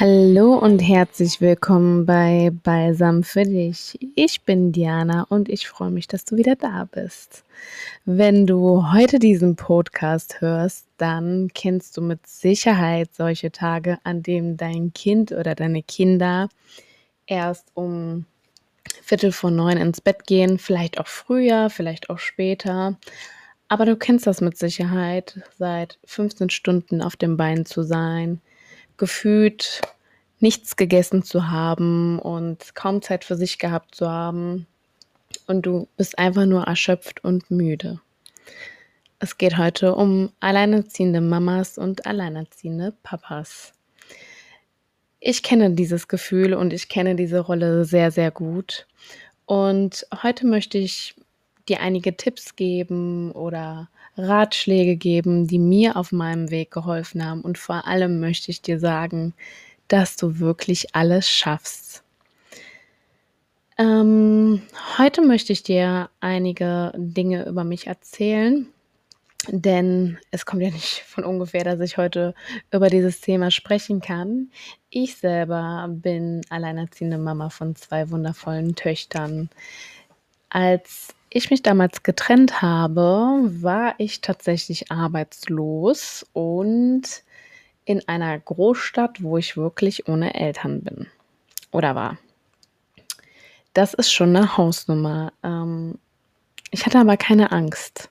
Hallo 0.00 0.54
und 0.54 0.78
herzlich 0.78 1.42
willkommen 1.42 2.06
bei 2.06 2.50
Balsam 2.62 3.22
für 3.22 3.42
dich. 3.42 3.98
Ich 4.14 4.40
bin 4.44 4.72
Diana 4.72 5.26
und 5.28 5.50
ich 5.50 5.68
freue 5.68 5.90
mich, 5.90 6.08
dass 6.08 6.24
du 6.24 6.38
wieder 6.38 6.56
da 6.56 6.88
bist. 6.90 7.44
Wenn 8.06 8.46
du 8.46 8.94
heute 8.94 9.18
diesen 9.18 9.56
Podcast 9.56 10.40
hörst, 10.40 10.86
dann 10.96 11.50
kennst 11.52 11.98
du 11.98 12.00
mit 12.00 12.26
Sicherheit 12.26 13.10
solche 13.12 13.52
Tage, 13.52 13.98
an 14.02 14.22
denen 14.22 14.56
dein 14.56 14.94
Kind 14.94 15.32
oder 15.32 15.54
deine 15.54 15.82
Kinder 15.82 16.48
erst 17.26 17.66
um 17.74 18.24
Viertel 19.02 19.32
vor 19.32 19.50
neun 19.50 19.76
ins 19.76 20.00
Bett 20.00 20.26
gehen, 20.26 20.58
vielleicht 20.58 20.98
auch 20.98 21.08
früher, 21.08 21.68
vielleicht 21.68 22.08
auch 22.08 22.20
später. 22.20 22.98
Aber 23.68 23.84
du 23.84 23.96
kennst 23.96 24.26
das 24.26 24.40
mit 24.40 24.56
Sicherheit, 24.56 25.42
seit 25.58 25.98
15 26.06 26.48
Stunden 26.48 27.02
auf 27.02 27.16
dem 27.16 27.36
Bein 27.36 27.66
zu 27.66 27.82
sein 27.82 28.40
gefühlt 29.00 29.80
nichts 30.40 30.76
gegessen 30.76 31.22
zu 31.22 31.50
haben 31.50 32.18
und 32.18 32.74
kaum 32.74 33.02
Zeit 33.02 33.24
für 33.24 33.36
sich 33.36 33.58
gehabt 33.58 33.94
zu 33.94 34.08
haben. 34.08 34.66
Und 35.46 35.62
du 35.66 35.88
bist 35.96 36.18
einfach 36.18 36.46
nur 36.46 36.64
erschöpft 36.64 37.22
und 37.24 37.50
müde. 37.50 38.00
Es 39.18 39.36
geht 39.36 39.58
heute 39.58 39.94
um 39.94 40.32
alleinerziehende 40.40 41.20
Mamas 41.20 41.76
und 41.76 42.06
alleinerziehende 42.06 42.94
Papas. 43.02 43.72
Ich 45.20 45.42
kenne 45.42 45.72
dieses 45.72 46.08
Gefühl 46.08 46.54
und 46.54 46.72
ich 46.72 46.88
kenne 46.88 47.14
diese 47.14 47.40
Rolle 47.40 47.84
sehr, 47.84 48.10
sehr 48.10 48.30
gut. 48.30 48.86
Und 49.44 50.06
heute 50.22 50.46
möchte 50.46 50.78
ich 50.78 51.14
dir 51.68 51.80
einige 51.80 52.16
Tipps 52.16 52.56
geben 52.56 53.30
oder 53.32 53.90
Ratschläge 54.16 54.96
geben, 54.96 55.46
die 55.46 55.58
mir 55.58 55.96
auf 55.96 56.12
meinem 56.12 56.50
Weg 56.50 56.70
geholfen 56.70 57.24
haben. 57.24 57.42
Und 57.42 57.58
vor 57.58 57.86
allem 57.86 58.20
möchte 58.20 58.50
ich 58.50 58.62
dir 58.62 58.80
sagen, 58.80 59.34
dass 59.90 60.16
du 60.16 60.38
wirklich 60.38 60.94
alles 60.94 61.28
schaffst. 61.28 62.02
Ähm, 63.76 64.62
heute 64.98 65.20
möchte 65.22 65.52
ich 65.52 65.62
dir 65.62 66.10
einige 66.20 66.92
Dinge 66.96 67.46
über 67.46 67.64
mich 67.64 67.86
erzählen, 67.86 68.66
denn 69.48 70.18
es 70.30 70.46
kommt 70.46 70.62
ja 70.62 70.70
nicht 70.70 71.02
von 71.06 71.24
ungefähr, 71.24 71.64
dass 71.64 71.80
ich 71.80 71.96
heute 71.96 72.34
über 72.70 72.88
dieses 72.88 73.20
Thema 73.20 73.50
sprechen 73.50 74.00
kann. 74.00 74.50
Ich 74.90 75.16
selber 75.16 75.88
bin 75.88 76.42
alleinerziehende 76.50 77.18
Mama 77.18 77.50
von 77.50 77.74
zwei 77.74 78.10
wundervollen 78.10 78.76
Töchtern. 78.76 79.50
Als 80.50 81.08
ich 81.30 81.50
mich 81.50 81.62
damals 81.62 82.02
getrennt 82.02 82.60
habe, 82.60 83.40
war 83.62 83.94
ich 83.98 84.20
tatsächlich 84.20 84.92
arbeitslos 84.92 86.26
und 86.32 87.22
in 87.84 88.06
einer 88.08 88.38
Großstadt, 88.38 89.22
wo 89.22 89.38
ich 89.38 89.56
wirklich 89.56 90.08
ohne 90.08 90.34
Eltern 90.34 90.82
bin 90.82 91.06
oder 91.72 91.94
war. 91.94 92.18
Das 93.74 93.94
ist 93.94 94.12
schon 94.12 94.34
eine 94.34 94.56
Hausnummer. 94.56 95.32
Ähm, 95.42 95.98
ich 96.70 96.86
hatte 96.86 96.98
aber 96.98 97.16
keine 97.16 97.52
Angst. 97.52 98.10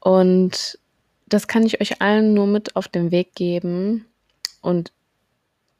Und 0.00 0.78
das 1.26 1.48
kann 1.48 1.64
ich 1.64 1.80
euch 1.80 2.00
allen 2.00 2.34
nur 2.34 2.46
mit 2.46 2.76
auf 2.76 2.88
den 2.88 3.10
Weg 3.10 3.34
geben. 3.34 4.06
Und 4.60 4.92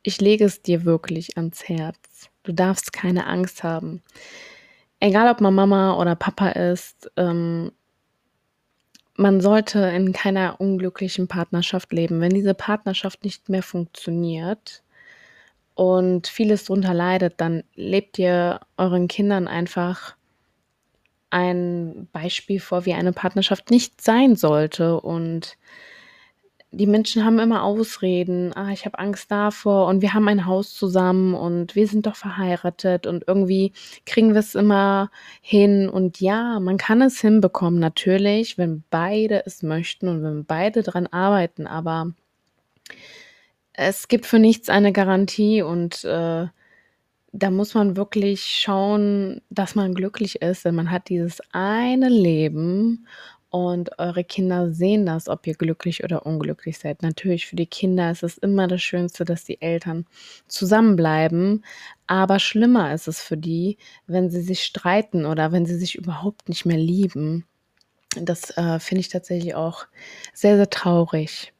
ich 0.03 0.21
lege 0.21 0.45
es 0.45 0.63
dir 0.63 0.85
wirklich 0.85 1.37
ans 1.37 1.69
Herz. 1.69 2.31
Du 2.43 2.53
darfst 2.53 2.93
keine 2.93 3.27
Angst 3.27 3.63
haben 3.63 4.03
egal 5.03 5.31
ob 5.31 5.41
man 5.41 5.55
Mama 5.55 5.97
oder 5.97 6.15
Papa 6.15 6.51
ist, 6.51 7.11
ähm, 7.17 7.73
man 9.17 9.41
sollte 9.41 9.81
in 9.81 10.13
keiner 10.13 10.61
unglücklichen 10.61 11.29
Partnerschaft 11.29 11.93
leben. 11.93 12.21
Wenn 12.21 12.35
diese 12.35 12.55
Partnerschaft 12.55 13.25
nicht 13.25 13.49
mehr 13.49 13.63
funktioniert 13.63 14.83
und 15.75 16.27
vieles 16.29 16.65
darunter 16.65 16.95
leidet, 16.95 17.35
dann 17.41 17.65
lebt 17.75 18.19
ihr 18.19 18.61
euren 18.77 19.09
Kindern 19.09 19.49
einfach 19.49 20.17
ein 21.31 22.09
Beispiel 22.13 22.61
vor, 22.61 22.85
wie 22.85 22.95
eine 22.95 23.13
Partnerschaft 23.13 23.71
nicht 23.71 24.01
sein 24.03 24.37
sollte. 24.37 25.01
Und 25.01 25.57
die 26.73 26.87
Menschen 26.87 27.25
haben 27.25 27.39
immer 27.39 27.63
Ausreden. 27.65 28.55
Ah, 28.55 28.71
ich 28.73 28.87
habe 28.87 28.99
Angst 28.99 29.31
davor 29.31 29.87
und 29.89 30.01
wir 30.01 30.15
haben 30.15 30.27
ein 30.29 30.47
Haus 30.47 30.75
zusammen 30.75 31.35
und 31.35 31.77
wir 31.77 31.87
sind 31.87 32.07
doch 32.07 32.17
verheiratet 32.17 33.07
und 33.07 33.25
irgendwie 33.27 33.73
kriegen 34.07 34.33
wir 34.33 34.41
es 34.41 34.55
immer 34.55 35.11
hin. 35.43 35.91
Und 35.91 36.21
ja, 36.21 36.59
man 36.61 36.79
kann 36.79 37.03
es 37.03 37.21
hinbekommen, 37.21 37.79
natürlich, 37.79 38.57
wenn 38.57 38.85
beide 38.89 39.45
es 39.45 39.63
möchten 39.63 40.09
und 40.09 40.23
wenn 40.23 40.47
beide 40.47 40.83
daran 40.83 41.07
arbeiten. 41.09 41.67
Aber 41.67 42.13
es 43.75 44.09
gibt 44.09 44.25
für 44.25 44.39
nichts 44.39 44.71
eine 44.71 44.93
Garantie 44.93 45.61
und 45.61 46.05
äh, 46.05 46.47
da 47.35 47.51
muss 47.51 47.75
man 47.75 47.97
wirklich 47.97 48.45
schauen, 48.45 49.43
dass 49.51 49.75
man 49.75 49.95
glücklich 49.95 50.43
ist, 50.43 50.65
denn 50.65 50.75
man 50.75 50.91
hat 50.91 51.09
dieses 51.11 51.41
eine 51.53 52.09
Leben 52.09 53.07
und 53.53 53.99
eure 53.99 54.25
Kinder 54.25 54.73
sehen 54.73 55.05
das, 55.05 55.29
ob 55.29 55.47
ihr 55.47 55.53
glücklich 55.53 56.03
oder 56.03 56.25
unglücklich 56.25 56.79
seid. 56.79 57.03
Natürlich 57.03 57.47
für 57.47 57.55
die 57.55 57.67
Kinder 57.67 58.11
ist 58.11 58.23
es 58.23 58.39
immer 58.39 58.67
das 58.67 58.81
Schönste, 58.81 59.27
dass 59.27 59.45
die 59.45 59.61
Eltern 59.61 60.07
zusammenbleiben. 60.49 61.63
Aber 62.07 62.39
schlimmer 62.39 62.95
ist 62.95 63.09
es 63.09 63.21
für 63.23 63.37
die, 63.37 63.77
wenn 64.07 64.31
sie 64.31 64.41
sich 64.41 64.65
streiten 64.65 65.27
oder 65.27 65.53
wenn 65.53 65.67
sie 65.67 65.77
sich 65.77 65.97
überhaupt 65.97 66.49
nicht 66.49 66.65
mehr 66.65 66.79
lieben. 66.79 67.45
Das 68.17 68.57
äh, 68.57 68.81
finde 68.81 69.01
ich 69.01 69.11
tatsächlich 69.11 69.55
auch 69.55 69.85
sehr, 70.33 70.57
sehr 70.57 70.71
traurig. 70.71 71.53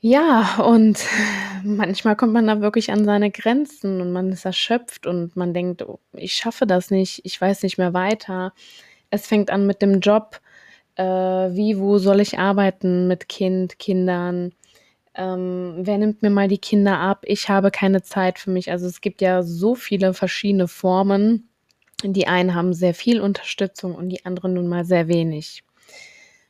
Ja, 0.00 0.60
und 0.64 1.04
manchmal 1.62 2.16
kommt 2.16 2.32
man 2.32 2.46
da 2.46 2.62
wirklich 2.62 2.90
an 2.90 3.04
seine 3.04 3.30
Grenzen 3.30 4.00
und 4.00 4.12
man 4.12 4.32
ist 4.32 4.46
erschöpft 4.46 5.06
und 5.06 5.36
man 5.36 5.52
denkt, 5.52 5.82
oh, 5.82 5.98
ich 6.14 6.32
schaffe 6.34 6.66
das 6.66 6.90
nicht, 6.90 7.20
ich 7.24 7.38
weiß 7.38 7.64
nicht 7.64 7.76
mehr 7.76 7.92
weiter. 7.92 8.54
Es 9.10 9.26
fängt 9.26 9.50
an 9.50 9.66
mit 9.66 9.82
dem 9.82 10.00
Job. 10.00 10.40
Äh, 10.96 11.04
wie, 11.04 11.78
wo 11.78 11.98
soll 11.98 12.20
ich 12.20 12.38
arbeiten 12.38 13.08
mit 13.08 13.28
Kind, 13.28 13.78
Kindern? 13.78 14.52
Ähm, 15.14 15.74
wer 15.78 15.98
nimmt 15.98 16.22
mir 16.22 16.30
mal 16.30 16.48
die 16.48 16.58
Kinder 16.58 16.98
ab? 16.98 17.24
Ich 17.24 17.48
habe 17.48 17.70
keine 17.70 18.02
Zeit 18.02 18.38
für 18.38 18.50
mich. 18.50 18.70
Also 18.70 18.86
es 18.86 19.00
gibt 19.00 19.20
ja 19.20 19.42
so 19.42 19.74
viele 19.74 20.14
verschiedene 20.14 20.68
Formen. 20.68 21.48
Die 22.04 22.28
einen 22.28 22.54
haben 22.54 22.72
sehr 22.72 22.94
viel 22.94 23.20
Unterstützung 23.20 23.94
und 23.94 24.10
die 24.10 24.24
anderen 24.24 24.54
nun 24.54 24.68
mal 24.68 24.84
sehr 24.84 25.08
wenig. 25.08 25.64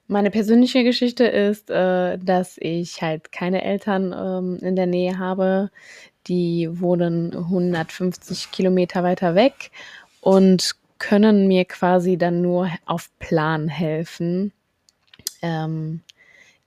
Meine 0.06 0.30
persönliche 0.30 0.84
Geschichte 0.84 1.24
ist, 1.24 1.70
äh, 1.70 2.18
dass 2.18 2.56
ich 2.58 3.02
halt 3.02 3.32
keine 3.32 3.62
Eltern 3.62 4.14
ähm, 4.16 4.58
in 4.66 4.76
der 4.76 4.86
Nähe 4.86 5.18
habe. 5.18 5.70
Die 6.26 6.68
wohnen 6.80 7.34
150 7.34 8.50
Kilometer 8.50 9.02
weiter 9.02 9.34
weg 9.34 9.70
und 10.20 10.76
können 10.98 11.48
mir 11.48 11.64
quasi 11.64 12.16
dann 12.16 12.42
nur 12.42 12.70
auf 12.86 13.10
Plan 13.18 13.68
helfen. 13.68 14.52
Ähm, 15.42 16.00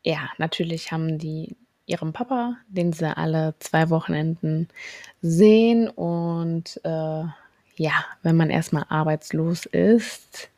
ja, 0.04 0.30
natürlich 0.38 0.92
haben 0.92 1.18
die 1.18 1.56
ihren 1.86 2.14
Papa, 2.14 2.58
den 2.68 2.94
sie 2.94 3.16
alle 3.16 3.56
zwei 3.60 3.90
Wochenenden 3.90 4.70
sehen. 5.22 5.90
Und 5.90 6.80
äh, 6.84 7.24
ja, 7.76 8.06
wenn 8.24 8.38
man 8.38 8.50
erstmal 8.50 8.86
arbeitslos 8.90 9.66
ist, 9.66 10.50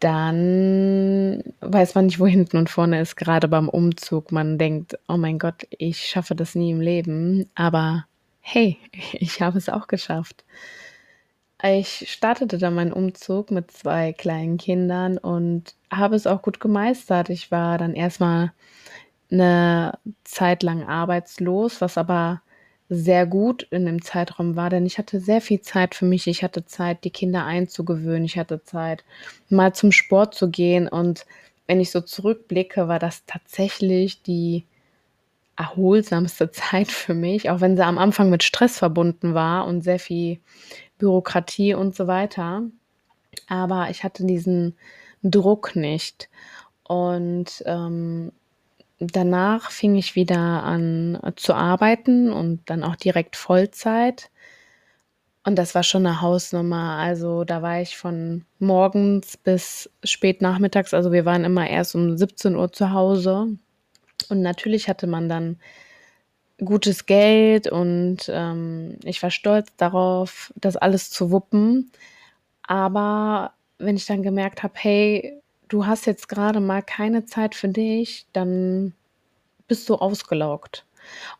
dann 0.00 1.42
weiß 1.60 1.94
man 1.94 2.06
nicht, 2.06 2.20
wo 2.20 2.26
hinten 2.26 2.58
und 2.58 2.68
vorne 2.68 3.00
ist, 3.00 3.16
gerade 3.16 3.48
beim 3.48 3.68
Umzug. 3.68 4.30
Man 4.30 4.58
denkt, 4.58 4.98
oh 5.08 5.16
mein 5.16 5.38
Gott, 5.38 5.66
ich 5.70 6.04
schaffe 6.04 6.34
das 6.34 6.54
nie 6.54 6.70
im 6.70 6.80
Leben. 6.80 7.48
Aber 7.54 8.06
hey, 8.40 8.78
ich 9.14 9.40
habe 9.40 9.58
es 9.58 9.68
auch 9.68 9.86
geschafft. 9.86 10.44
Ich 11.62 12.10
startete 12.10 12.58
dann 12.58 12.74
meinen 12.74 12.92
Umzug 12.92 13.50
mit 13.50 13.70
zwei 13.70 14.12
kleinen 14.12 14.58
Kindern 14.58 15.16
und 15.16 15.74
habe 15.90 16.14
es 16.16 16.26
auch 16.26 16.42
gut 16.42 16.60
gemeistert. 16.60 17.30
Ich 17.30 17.50
war 17.50 17.78
dann 17.78 17.94
erstmal 17.94 18.52
eine 19.30 19.98
Zeit 20.24 20.62
lang 20.62 20.84
arbeitslos, 20.84 21.80
was 21.80 21.98
aber 21.98 22.42
sehr 22.88 23.26
gut 23.26 23.64
in 23.70 23.86
dem 23.86 24.02
Zeitraum 24.02 24.54
war, 24.54 24.70
denn 24.70 24.86
ich 24.86 24.98
hatte 24.98 25.18
sehr 25.20 25.40
viel 25.40 25.60
Zeit 25.60 25.94
für 25.94 26.04
mich. 26.04 26.26
Ich 26.28 26.44
hatte 26.44 26.66
Zeit, 26.66 27.04
die 27.04 27.10
Kinder 27.10 27.44
einzugewöhnen. 27.44 28.24
Ich 28.24 28.38
hatte 28.38 28.62
Zeit, 28.62 29.04
mal 29.48 29.74
zum 29.74 29.92
Sport 29.92 30.34
zu 30.34 30.50
gehen. 30.50 30.86
Und 30.88 31.26
wenn 31.66 31.80
ich 31.80 31.90
so 31.90 32.00
zurückblicke, 32.00 32.86
war 32.86 33.00
das 33.00 33.24
tatsächlich 33.26 34.22
die 34.22 34.64
erholsamste 35.56 36.50
Zeit 36.52 36.92
für 36.92 37.14
mich, 37.14 37.50
auch 37.50 37.60
wenn 37.60 37.76
sie 37.76 37.84
am 37.84 37.98
Anfang 37.98 38.30
mit 38.30 38.42
Stress 38.44 38.78
verbunden 38.78 39.34
war 39.34 39.66
und 39.66 39.82
sehr 39.82 39.98
viel 39.98 40.38
Bürokratie 40.98 41.74
und 41.74 41.94
so 41.94 42.06
weiter. 42.06 42.62
Aber 43.48 43.90
ich 43.90 44.04
hatte 44.04 44.24
diesen 44.24 44.76
Druck 45.22 45.76
nicht. 45.76 46.28
Und 46.84 47.62
ähm, 47.66 48.32
danach 48.98 49.70
fing 49.70 49.96
ich 49.96 50.14
wieder 50.14 50.38
an 50.38 51.20
zu 51.36 51.54
arbeiten 51.54 52.32
und 52.32 52.60
dann 52.70 52.82
auch 52.84 52.96
direkt 52.96 53.36
Vollzeit. 53.36 54.30
Und 55.44 55.56
das 55.56 55.74
war 55.74 55.84
schon 55.84 56.06
eine 56.06 56.20
Hausnummer. 56.20 56.96
Also 56.98 57.44
da 57.44 57.62
war 57.62 57.80
ich 57.80 57.96
von 57.96 58.44
morgens 58.58 59.36
bis 59.36 59.90
spät 60.02 60.42
nachmittags. 60.42 60.92
Also 60.92 61.12
wir 61.12 61.24
waren 61.24 61.44
immer 61.44 61.68
erst 61.68 61.94
um 61.94 62.16
17 62.16 62.56
Uhr 62.56 62.72
zu 62.72 62.90
Hause. 62.90 63.56
Und 64.28 64.42
natürlich 64.42 64.88
hatte 64.88 65.06
man 65.06 65.28
dann 65.28 65.58
gutes 66.64 67.06
Geld 67.06 67.68
und, 67.70 68.30
ähm, 68.32 68.98
ich 69.04 69.22
war 69.22 69.30
stolz 69.30 69.68
darauf, 69.76 70.52
das 70.56 70.76
alles 70.76 71.10
zu 71.10 71.30
wuppen. 71.30 71.90
Aber 72.64 73.52
wenn 73.78 73.96
ich 73.96 74.06
dann 74.06 74.22
gemerkt 74.22 74.62
habe: 74.62 74.74
„Hey, 74.76 75.40
du 75.68 75.86
hast 75.86 76.06
jetzt 76.06 76.28
grade 76.28 76.60
mal 76.60 76.82
keine 76.82 77.26
Zeit 77.26 77.54
für 77.54 77.68
dich“, 77.68 78.26
dann 78.32 78.94
bist 79.68 79.88
du 79.88 79.96
ausgelaugt. 79.96 80.86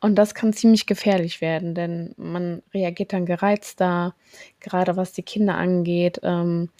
Und 0.00 0.16
das 0.16 0.34
kann 0.34 0.52
ziemlich 0.54 0.86
gefährlich 0.86 1.40
werden, 1.40 1.74
denn 1.74 2.14
man 2.18 2.62
reagiert 2.74 3.12
dann 3.12 3.26
gereizter, 3.26 4.14
grade 4.60 4.96
was 4.96 5.12
die 5.12 5.22
Kinder 5.24 5.56
angeht. 5.56 6.20
Ähm, 6.22 6.70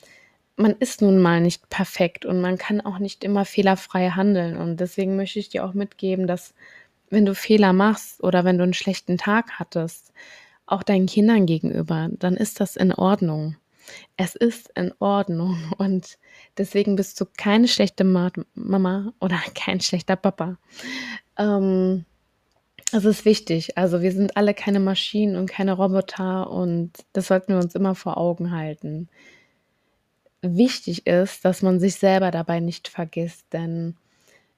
man 0.56 0.72
ist 0.80 1.02
nun 1.02 1.20
mal 1.20 1.40
nicht 1.40 1.68
perfekt 1.70 2.26
und 2.26 2.40
man 2.40 2.58
kann 2.58 2.80
auch 2.80 2.98
nicht 2.98 3.24
immer 3.24 3.44
fehlerfrei 3.44 4.10
handeln. 4.10 4.56
Und 4.56 4.78
deswegen 4.80 5.16
möchte 5.16 5.38
ich 5.38 5.48
dir 5.50 5.64
auch 5.64 5.74
mitgeben, 5.74 6.26
dass 6.26 6.54
wenn 7.11 7.26
du 7.26 7.35
Fehler 7.35 7.73
machst 7.73 8.23
oder 8.23 8.44
wenn 8.44 8.58
du 8.58 8.64
'n 8.64 8.75
schlechten 8.75 9.19
Tag 9.19 9.53
hattest, 9.58 10.12
auch 10.67 10.82
deinen 10.82 11.06
Kindern 11.06 11.47
gegenüber, 11.47 12.08
dann 12.12 12.37
ist 12.37 12.61
das 12.61 12.76
in 12.76 12.93
Ordnung. 12.93 13.56
Es 14.17 14.35
ist 14.35 14.70
in 14.76 14.93
Ordnung 14.99 15.56
und 15.79 16.19
deswegen 16.58 16.97
bist 16.97 17.20
du 17.20 17.26
keine 17.37 17.69
schlechte 17.69 18.05
Mat 18.05 18.35
Mama 18.55 19.12
oder 19.20 19.38
kein 19.55 19.81
schlechter 19.81 20.17
Papa. 20.17 20.58
Ähm, 21.38 22.05
es 22.93 23.05
ist 23.05 23.25
wichtig. 23.25 23.76
Also, 23.79 24.03
wir 24.03 24.12
sind 24.12 24.37
alle 24.37 24.55
keine 24.55 24.81
Maschinen 24.81 25.37
und 25.37 25.50
keine 25.50 25.73
Roboter 25.75 26.50
und 26.50 26.93
das 27.12 27.29
sollten 27.29 27.55
wir 27.55 27.61
uns 27.61 27.75
immer 27.75 27.94
vor 27.94 28.17
Augen 28.17 28.53
halten. 28.53 29.08
Wichtig 30.43 31.06
ist, 31.06 31.44
dass 31.44 31.62
man 31.62 31.81
sich 31.81 31.97
selber 31.97 32.31
dabei 32.31 32.61
nicht 32.61 32.88
vergisst, 32.88 33.47
denn 33.53 33.97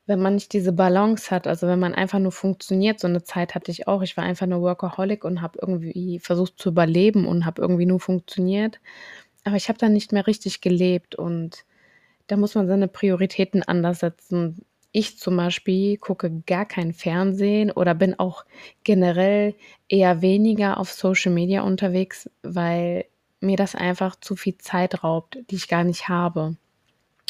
wenn 0.09 0.21
man 0.21 0.35
nicht 0.35 0.53
diese 0.55 0.73
Balance 0.73 1.31
hat, 1.31 1.47
also, 1.47 1.69
wenn 1.69 1.79
man 1.81 1.95
einfach 1.95 2.19
nur 2.21 2.33
funktioniert 2.33 3.01
so 3.01 3.09
'ne 3.09 3.23
Zeit 3.25 3.55
hatte 3.55 3.71
ich 3.73 3.89
auch. 3.89 4.03
Ich 4.03 4.17
war 4.17 4.25
einfach 4.25 4.47
nur 4.49 4.63
Workaholic 4.63 5.25
und 5.25 5.43
habe 5.43 5.59
irgendwie 5.63 6.19
versucht 6.21 6.55
zu 6.59 6.71
überleben 6.71 7.27
und 7.27 7.47
habe 7.47 7.63
irgendwie 7.63 7.87
nur 7.87 8.01
funktioniert. 8.01 8.81
Aber 9.45 9.57
ich 9.57 9.69
habe 9.69 9.79
dann 9.79 9.93
nicht 9.95 10.13
mehr 10.13 10.27
richtig 10.29 10.61
gelebt 10.63 11.15
und 11.17 11.65
da 12.29 12.37
muss 12.37 12.55
man 12.57 12.69
seine 12.69 12.89
Prioritäten 12.89 13.63
anders 13.65 14.01
setzen. 14.01 14.65
Ich 14.93 15.19
zum 15.19 15.37
Beispiel 15.37 15.99
gucke 15.99 16.43
gar 16.47 16.67
kein 16.67 16.93
Fernsehen 16.95 17.71
oder 17.73 17.95
bin 17.95 18.19
auch 18.19 18.45
generell 18.85 19.55
eher 19.89 20.23
weniger 20.23 20.79
auf 20.79 20.93
Social 20.93 21.33
Media 21.33 21.63
unterwegs, 21.63 22.31
weil 22.43 23.07
mir 23.41 23.57
das 23.59 23.75
einfach 23.77 24.17
zu 24.21 24.37
viel 24.37 24.59
Zeit 24.59 25.05
raubt, 25.05 25.39
die 25.51 25.57
ich 25.57 25.69
gar 25.69 25.85
nicht 25.85 26.09
habe. 26.09 26.57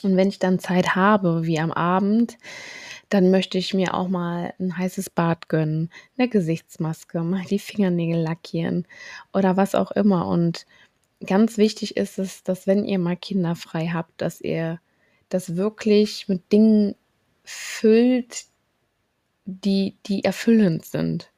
Und 0.04 0.16
wenn 0.16 0.28
ich 0.28 0.38
dann 0.38 0.58
Zeit 0.60 0.94
habe, 0.96 1.44
wie 1.46 1.58
am 1.58 1.72
Abend, 1.72 2.38
dann 3.10 3.30
möchte 3.30 3.58
ich 3.58 3.74
mir 3.74 3.94
auch 3.94 4.08
mal 4.08 4.54
'n 4.60 4.76
heißes 4.78 5.10
Bad 5.10 5.48
gönnen, 5.48 5.90
'ne 6.18 6.28
Gesichtsmaske, 6.28 7.22
mal 7.22 7.44
die 7.44 7.58
Fingernägel 7.58 8.20
lackieren 8.22 8.86
oder 9.34 9.56
was 9.56 9.74
auch 9.74 9.90
immer. 9.92 10.26
Und 10.28 10.66
ganz 11.26 11.58
wichtig 11.58 11.96
ist 11.98 12.18
es, 12.18 12.42
dass 12.44 12.66
wenn 12.68 12.84
ihr 12.86 12.98
mal 13.00 13.16
Kinder 13.16 13.56
frei 13.56 13.88
habt, 13.88 14.20
dass 14.22 14.40
ihr 14.42 14.80
das 15.30 15.56
wirklich 15.56 16.28
mit 16.28 16.52
Dingen 16.52 16.96
füllt, 17.44 18.44
die 19.46 19.96
die 20.06 20.24
erfüllend 20.24 20.84
sind. 20.86 21.32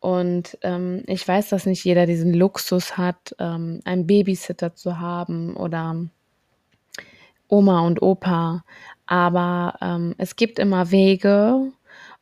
Und, 0.00 0.58
ähm, 0.62 1.04
ich 1.08 1.26
weiß, 1.28 1.50
dass 1.50 1.66
nicht 1.66 1.84
jeder 1.84 2.06
diesen 2.06 2.34
Luxus 2.34 2.96
hat, 2.98 3.34
ähm, 3.40 3.80
einen 3.84 4.06
Babysitter 4.06 4.74
zu 4.76 5.00
haben 5.00 5.56
oder 5.56 6.08
Oma 7.48 7.80
und 7.86 8.02
Opa, 8.02 8.64
aber, 9.06 9.74
ähm, 9.80 10.14
es 10.18 10.36
gibt 10.36 10.58
immer 10.58 10.90
Wege 10.90 11.72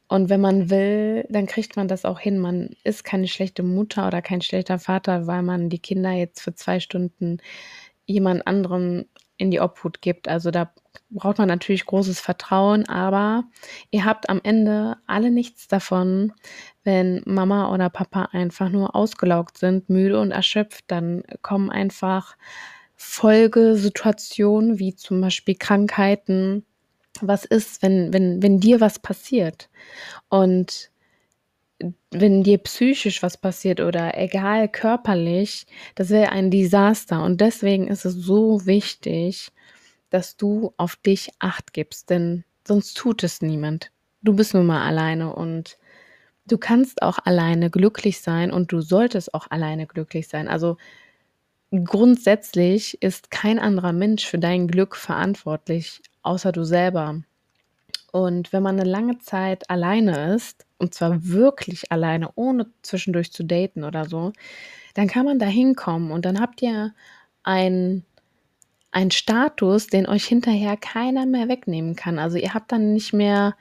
und 0.08 0.28
wenn 0.30 0.40
man 0.40 0.70
will, 0.70 1.26
dann 1.30 1.46
kriegt 1.46 1.76
man 1.76 1.88
das 1.88 2.04
auch 2.04 2.20
hin. 2.20 2.38
Man 2.38 2.70
ist 2.84 3.04
keine 3.04 3.28
schlechte 3.28 3.62
Mutter 3.64 4.06
oder 4.06 4.22
kein 4.22 4.40
schlechter 4.42 4.78
Vater, 4.78 5.26
weil 5.26 5.42
man 5.42 5.68
die 5.70 5.80
Kinder 5.80 6.12
jetzt 6.12 6.40
für 6.42 6.54
2 6.54 6.80
Stunden 6.80 7.38
jemand 8.06 8.46
anderem 8.46 9.06
in 9.38 9.50
die 9.50 9.60
Obhut 9.60 10.00
gibt. 10.02 10.28
Also, 10.28 10.50
da 10.50 10.72
braucht 11.10 11.38
man 11.38 11.48
natürlich 11.48 11.86
großes 11.86 12.20
Vertrauen, 12.20 12.88
aber 12.88 13.44
ihr 13.90 14.04
habt 14.04 14.30
am 14.30 14.40
Ende 14.44 14.96
alle 15.06 15.30
nichts 15.30 15.68
davon, 15.68 16.32
wenn 16.84 17.22
Mama 17.26 17.72
oder 17.74 17.90
Papa 17.90 18.28
einfach 18.32 18.70
nur 18.70 18.94
ausgelaugt 18.96 19.58
sind, 19.58 19.90
müde 19.90 20.20
und 20.20 20.30
erschöpft. 20.32 20.84
Dann 20.88 21.22
kommen 21.42 21.70
einfach 21.70 22.36
Folgesituationen 22.96 24.78
wie 24.78 24.94
zum 24.94 25.20
Beispiel 25.20 25.56
Krankheiten. 25.56 26.64
Was 27.20 27.44
ist, 27.44 27.82
wenn 27.82 28.12
wenn 28.12 28.42
wenn 28.42 28.60
dir 28.60 28.80
was 28.80 28.98
passiert? 28.98 29.68
Und 30.28 30.90
wenn 32.10 32.42
dir 32.42 32.58
psychisch 32.58 33.22
was 33.22 33.36
passiert 33.36 33.80
oder 33.80 34.16
egal 34.16 34.68
körperlich, 34.68 35.66
das 35.94 36.10
wäre 36.10 36.32
ein 36.32 36.50
Desaster. 36.50 37.22
Und 37.22 37.40
deswegen 37.40 37.88
ist 37.88 38.04
es 38.04 38.14
so 38.14 38.64
wichtig, 38.66 39.52
dass 40.10 40.36
du 40.36 40.72
auf 40.76 40.96
dich 40.96 41.30
Acht 41.38 41.72
gibst, 41.72 42.10
denn 42.10 42.44
sonst 42.66 42.96
tut 42.96 43.22
es 43.24 43.42
niemand. 43.42 43.90
Du 44.22 44.34
bist 44.34 44.54
nun 44.54 44.66
mal 44.66 44.86
alleine 44.86 45.34
und 45.34 45.78
du 46.46 46.58
kannst 46.58 47.02
auch 47.02 47.18
alleine 47.24 47.70
glücklich 47.70 48.20
sein 48.20 48.50
und 48.50 48.72
du 48.72 48.80
solltest 48.80 49.34
auch 49.34 49.50
alleine 49.50 49.86
glücklich 49.86 50.28
sein. 50.28 50.48
Also, 50.48 50.76
grundsätzlich 51.84 53.02
ist 53.02 53.30
kein 53.30 53.58
anderer 53.58 53.92
Mensch 53.92 54.26
für 54.26 54.38
dein 54.38 54.68
Glück 54.68 54.96
verantwortlich, 54.96 56.00
außer 56.22 56.52
du 56.52 56.64
selber. 56.64 57.22
Und 58.12 58.52
wenn 58.52 58.62
man 58.62 58.76
'ne 58.76 58.84
lange 58.84 59.18
Zeit 59.18 59.70
alleine 59.70 60.34
ist, 60.36 60.66
und 60.78 60.94
zwar 60.94 61.24
wirklich 61.26 61.92
alleine, 61.92 62.30
ohne 62.36 62.68
zwischendurch 62.82 63.32
zu 63.32 63.44
daten 63.44 63.84
oder 63.84 64.06
so, 64.06 64.32
dann 64.94 65.08
kann 65.08 65.26
man 65.26 65.38
da 65.40 65.46
hinkommen 65.46 66.12
und 66.12 66.24
dann 66.26 66.40
habt 66.40 66.62
ihr 66.62 66.94
einen 67.44 68.04
einen 68.92 69.10
Status, 69.12 69.88
den 69.88 70.08
euch 70.08 70.26
hinterher 70.26 70.76
keiner 70.78 71.26
mehr 71.26 71.48
wegnehmen 71.48 71.96
kann. 71.96 72.18
Also, 72.18 72.38
ihr 72.38 72.54
habt 72.54 72.72
dann 72.72 72.94
nicht 72.94 73.12
mehr 73.12 73.56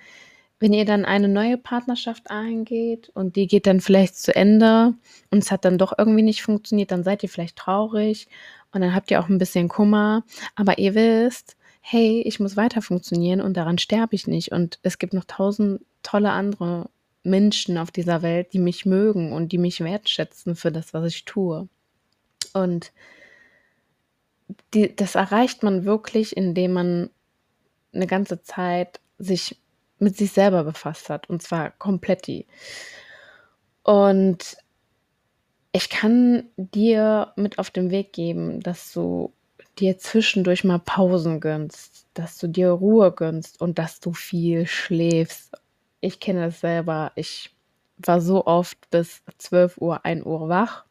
wenn 0.59 0.73
ihr 0.73 0.85
dann 0.85 1.05
eine 1.05 1.27
neue 1.27 1.57
Partnerschaft 1.57 2.29
eingeht 2.31 3.09
und 3.13 3.35
die 3.35 3.47
geht 3.47 3.67
dann 3.67 3.81
vielleicht 3.81 4.17
zu 4.17 4.35
Ende 4.35 4.93
und 5.31 5.39
es 5.43 5.51
hat 5.51 5.65
dann 5.65 5.77
doch 5.77 5.93
irgendwie 5.97 6.21
nicht 6.23 6.41
funktioniert, 6.43 6.91
dann 6.91 7.03
seid 7.03 7.23
ihr 7.23 7.29
vielleicht 7.29 7.57
traurig 7.57 8.27
und 8.73 8.81
dann 8.81 8.95
habt 8.95 9.11
ihr 9.11 9.19
auch 9.21 9.29
'n 9.29 9.37
bisschen 9.39 9.67
Kummer, 9.69 10.23
aber 10.55 10.77
ihr 10.79 10.95
wisst: 10.95 11.57
„Hey, 11.81 12.21
ich 12.25 12.39
muss 12.39 12.57
weiter 12.57 12.81
funktionieren 12.81 13.41
und 13.41 13.57
daran 13.57 13.77
sterbe 13.77 14.15
ich 14.15 14.27
nicht 14.27 14.51
und 14.53 14.79
es 14.83 14.97
gibt 14.99 15.13
noch 15.13 15.25
1.000 15.25 15.81
tolle 16.03 16.31
andere 16.31 16.89
Menschen 17.23 17.77
auf 17.77 17.91
dieser 17.91 18.21
Welt, 18.21 18.53
die 18.53 18.59
mich 18.59 18.85
mögen 18.85 19.33
und 19.33 19.51
die 19.51 19.57
mich 19.57 19.81
wertschätzen 19.81 20.55
für 20.55 20.71
das, 20.71 20.93
was 20.93 21.05
ich 21.07 21.25
tue.“ 21.25 21.67
Und 22.53 22.91
die 24.73 24.95
das 24.95 25.15
erreicht 25.15 25.63
man 25.63 25.85
wirklich, 25.85 26.35
indem 26.35 26.73
man 26.73 27.09
'ne 27.93 28.07
ganze 28.07 28.43
Zeit 28.43 28.99
sich 29.19 29.57
mit 29.99 30.17
sich 30.17 30.31
selber 30.31 30.63
befasst 30.63 31.09
hat 31.09 31.29
und 31.29 31.41
zwar 31.41 31.71
kompletti. 31.71 32.45
Und 33.85 34.57
ich 35.73 35.89
kann 35.89 36.45
dir 36.55 37.33
mit 37.35 37.59
auf 37.59 37.69
den 37.69 37.91
Weg 37.91 38.13
geben, 38.13 38.61
dass 38.61 38.93
du 38.93 39.33
dir 39.77 39.97
zwischendurch 39.97 40.63
mal 40.63 40.79
Pausen 40.79 41.41
gönnst, 41.41 42.05
dass 42.13 42.37
du 42.37 42.47
dir 42.47 42.69
Ruhe 42.69 43.11
gönnst 43.11 43.59
und 43.59 43.77
dass 43.77 43.99
du 43.99 44.13
viel 44.13 44.67
schläfst. 44.67 45.51
Ich 45.99 46.21
kenne 46.21 46.45
das 46.45 46.61
selber. 46.61 47.11
Ich 47.15 47.53
war 47.97 48.21
so 48.21 48.45
oft 48.45 48.89
bis 48.89 49.21
12:00, 49.37 50.05
1:00 50.05 50.47
wach 50.47 50.85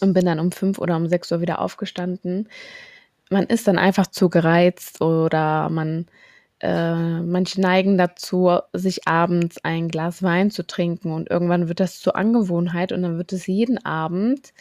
und 0.00 0.14
bin 0.14 0.26
dann 0.26 0.40
um 0.40 0.52
5 0.52 0.78
oder 0.78 0.96
um 0.96 1.08
6:00 1.08 1.40
wieder 1.40 1.60
aufgestanden. 1.60 2.48
Man 3.30 3.44
ist 3.46 3.68
dann 3.68 3.78
einfach 3.78 4.08
zu 4.08 4.30
gereizt 4.30 5.00
oder 5.02 5.70
man 5.70 6.06
äh, 6.62 7.20
manche 7.22 7.60
neigen 7.60 7.98
dazu, 7.98 8.50
sich 8.72 9.08
abends 9.08 9.58
ein 9.64 9.88
Glas 9.88 10.22
Wein 10.22 10.50
zu 10.50 10.66
trinken 10.66 11.12
und 11.12 11.30
irgendwann 11.30 11.68
wird 11.68 11.80
das 11.80 12.00
zur 12.00 12.16
Angewohnheit 12.16 12.92
und 12.92 13.02
dann 13.02 13.18
wird 13.18 13.32
es 13.32 13.46
jeden 13.46 13.84
Abend 13.84 14.52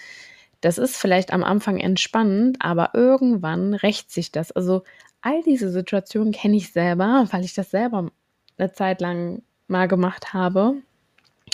das 0.62 0.78
ist 0.78 0.98
vielleicht 0.98 1.34
am 1.34 1.44
Anfang 1.44 1.78
entspannend, 1.80 2.58
aber 2.62 2.92
irgendwann 2.94 3.74
rächt 3.74 4.12
sich 4.12 4.32
das. 4.32 4.52
Also, 4.52 4.84
all 5.22 5.42
diese 5.44 5.72
Situationen 5.72 6.32
kenne 6.34 6.58
ich 6.58 6.72
selber, 6.72 7.28
weil 7.32 7.44
ich 7.44 7.54
das 7.56 7.72
selber 7.72 8.12
'ne 8.60 8.72
Zeit 8.74 9.02
lang 9.02 9.42
mal 9.68 9.88
gemacht 9.88 10.34
habe. 10.34 10.76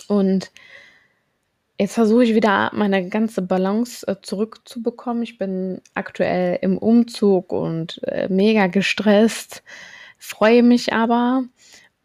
Und 0.07 0.51
jetzt 1.79 1.93
versuche 1.93 2.23
ich 2.23 2.33
wieder 2.35 2.71
meine 2.73 3.07
ganze 3.09 3.41
Balance, 3.41 4.05
äh, 4.07 4.15
zurückzubekommen. 4.21 5.23
Ich 5.23 5.37
bin 5.37 5.81
aktuell 5.93 6.57
im 6.61 6.77
Umzug 6.77 7.51
und, 7.53 8.01
äh, 8.03 8.27
mega 8.29 8.67
gestresst, 8.67 9.63
freue 10.17 10.63
mich 10.63 10.93
aber 10.93 11.43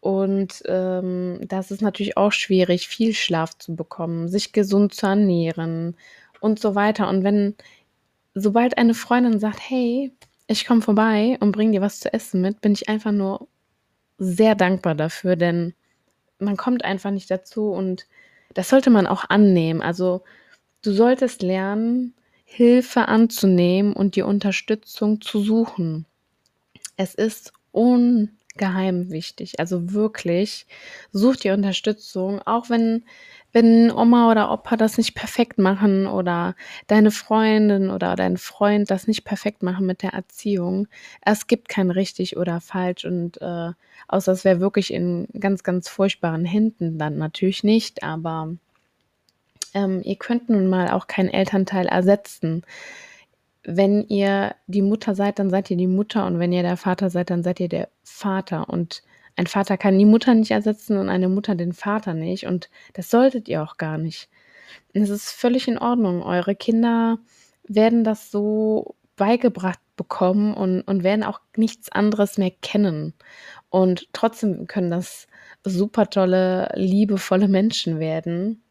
und, 0.01 0.63
ähm, 0.67 1.39
das 1.47 1.71
ist 1.71 1.81
natürlich 1.81 2.17
auch 2.17 2.31
schwierig, 2.33 2.87
viel 2.89 3.13
Schlaf 3.13 3.57
zu 3.57 3.75
bekommen, 3.75 4.27
sich 4.29 4.53
gesund 4.53 4.93
zu 4.95 5.07
ernähren 5.07 5.97
und 6.41 6.59
so 6.59 6.75
weiter. 6.75 7.09
Und 7.09 7.23
wenn 7.23 7.55
sobald 8.35 8.77
eine 8.77 8.93
Freundin 8.95 9.39
sagt: 9.39 9.59
„Hey, 9.69 10.13
ich 10.47 10.65
komme 10.67 10.81
vorbei 10.81 11.37
und 11.41 11.51
bringe 11.53 11.71
dir 11.73 11.81
was 11.81 11.99
zu 12.01 12.13
essen 12.13 12.41
mit“, 12.41 12.61
bin 12.61 12.73
ich 12.73 12.89
einfach 12.89 13.11
nur 13.11 13.47
sehr 14.19 14.55
dankbar 14.55 14.95
dafür, 14.95 15.35
denn 15.35 15.73
man 16.39 16.57
kommt 16.57 16.85
einfach 16.85 17.11
nicht 17.11 17.31
dazu 17.31 17.71
und 17.71 18.07
das 18.53 18.69
sollte 18.69 18.89
man 18.91 19.07
auch 19.07 19.25
annehmen. 19.29 19.81
Also, 19.81 20.23
du 20.83 20.93
solltest 20.93 21.41
lernen, 21.43 22.15
Hilfe 22.45 23.07
anzunehmen 23.09 23.93
und 23.93 24.15
die 24.17 24.23
Unterstützung 24.23 25.21
zu 25.21 25.41
suchen. 25.41 26.05
Es 26.97 27.15
ist 27.15 27.53
ungeheim 27.73 29.11
wichtig. 29.11 29.59
Also 29.59 29.91
wirklich, 29.93 30.65
such 31.11 31.37
die 31.37 31.49
Unterstützung, 31.51 32.41
auch 32.41 32.69
wenn 32.69 33.03
wenn 33.53 33.91
Oma 33.91 34.31
oder 34.31 34.51
Opa 34.51 34.75
das 34.75 34.97
nicht 34.97 35.13
perfekt 35.13 35.59
machen 35.59 36.07
oder 36.07 36.55
deine 36.87 37.11
Freundin 37.11 37.91
oder 37.91 38.15
dein 38.15 38.37
Freund 38.37 38.89
das 38.89 39.07
nicht 39.07 39.23
perfekt 39.25 39.61
machen 39.61 39.85
mit 39.85 40.01
der 40.01 40.13
Erziehung. 40.13 40.87
Es 41.21 41.45
gibt 41.47 41.69
kein 41.69 41.91
richtig 41.91 42.35
oder 42.35 42.59
falsch 42.61 43.05
und 43.05 43.39
äh, 43.41 43.71
außer 44.07 44.31
es 44.31 44.43
wäre 44.43 44.59
wirklich 44.59 44.91
in 44.91 45.27
ganz, 45.39 45.63
ganz 45.63 45.87
furchtbaren 45.87 46.45
Händen, 46.45 46.97
dann 46.97 47.17
natürlich 47.17 47.63
nicht, 47.63 48.03
aber 48.03 48.55
ähm, 49.75 50.01
ihr 50.03 50.15
könnt 50.15 50.49
nun 50.49 50.67
mal 50.67 50.89
auch 50.89 51.07
keinen 51.07 51.29
Elternteil 51.29 51.87
ersetzen. 51.87 52.63
Wenn 53.65 54.07
ihr 54.07 54.55
die 54.67 54.81
Mutter 54.81 55.15
seid, 55.15 55.39
dann 55.39 55.49
seid 55.49 55.71
ihr 55.71 55.77
die 55.77 55.87
Mutter 55.87 56.25
und 56.25 56.39
wenn 56.39 56.51
ihr 56.51 56.63
der 56.63 56.77
Vater 56.77 57.09
seid, 57.09 57.29
dann 57.29 57.43
seid 57.43 57.59
ihr 57.59 57.69
der 57.69 57.89
Vater 58.03 58.69
und 58.69 59.03
ein 59.35 59.47
Vater 59.47 59.77
kann 59.77 59.97
die 59.97 60.05
Mutter 60.05 60.35
nicht 60.35 60.51
ersetzen 60.51 60.97
und 60.97 61.09
eine 61.09 61.29
Mutter 61.29 61.55
den 61.55 61.73
Vater 61.73 62.13
nicht. 62.13 62.45
Und 62.45 62.69
das 62.93 63.09
solltet 63.09 63.47
ihr 63.47 63.63
auch 63.63 63.77
gar 63.77 63.97
nicht. 63.97 64.29
es 64.93 65.09
ist 65.09 65.31
völlig 65.31 65.67
in 65.67 65.77
Ordnung. 65.77 66.21
Eure 66.21 66.55
Kinder 66.55 67.17
werden 67.67 68.03
das 68.03 68.31
so 68.31 68.95
beigebracht 69.15 69.79
bekommen 69.95 70.53
und, 70.53 70.81
und 70.81 71.03
werden 71.03 71.23
auch 71.23 71.39
nichts 71.55 71.91
anderes 71.91 72.37
mehr 72.37 72.51
kennen. 72.61 73.13
Und 73.69 74.07
trotzdem 74.13 74.67
können 74.67 74.91
das 74.91 75.27
super 75.63 76.09
tolle, 76.09 76.71
liebevolle 76.75 77.47
Menschen 77.47 77.99
werden. 77.99 78.63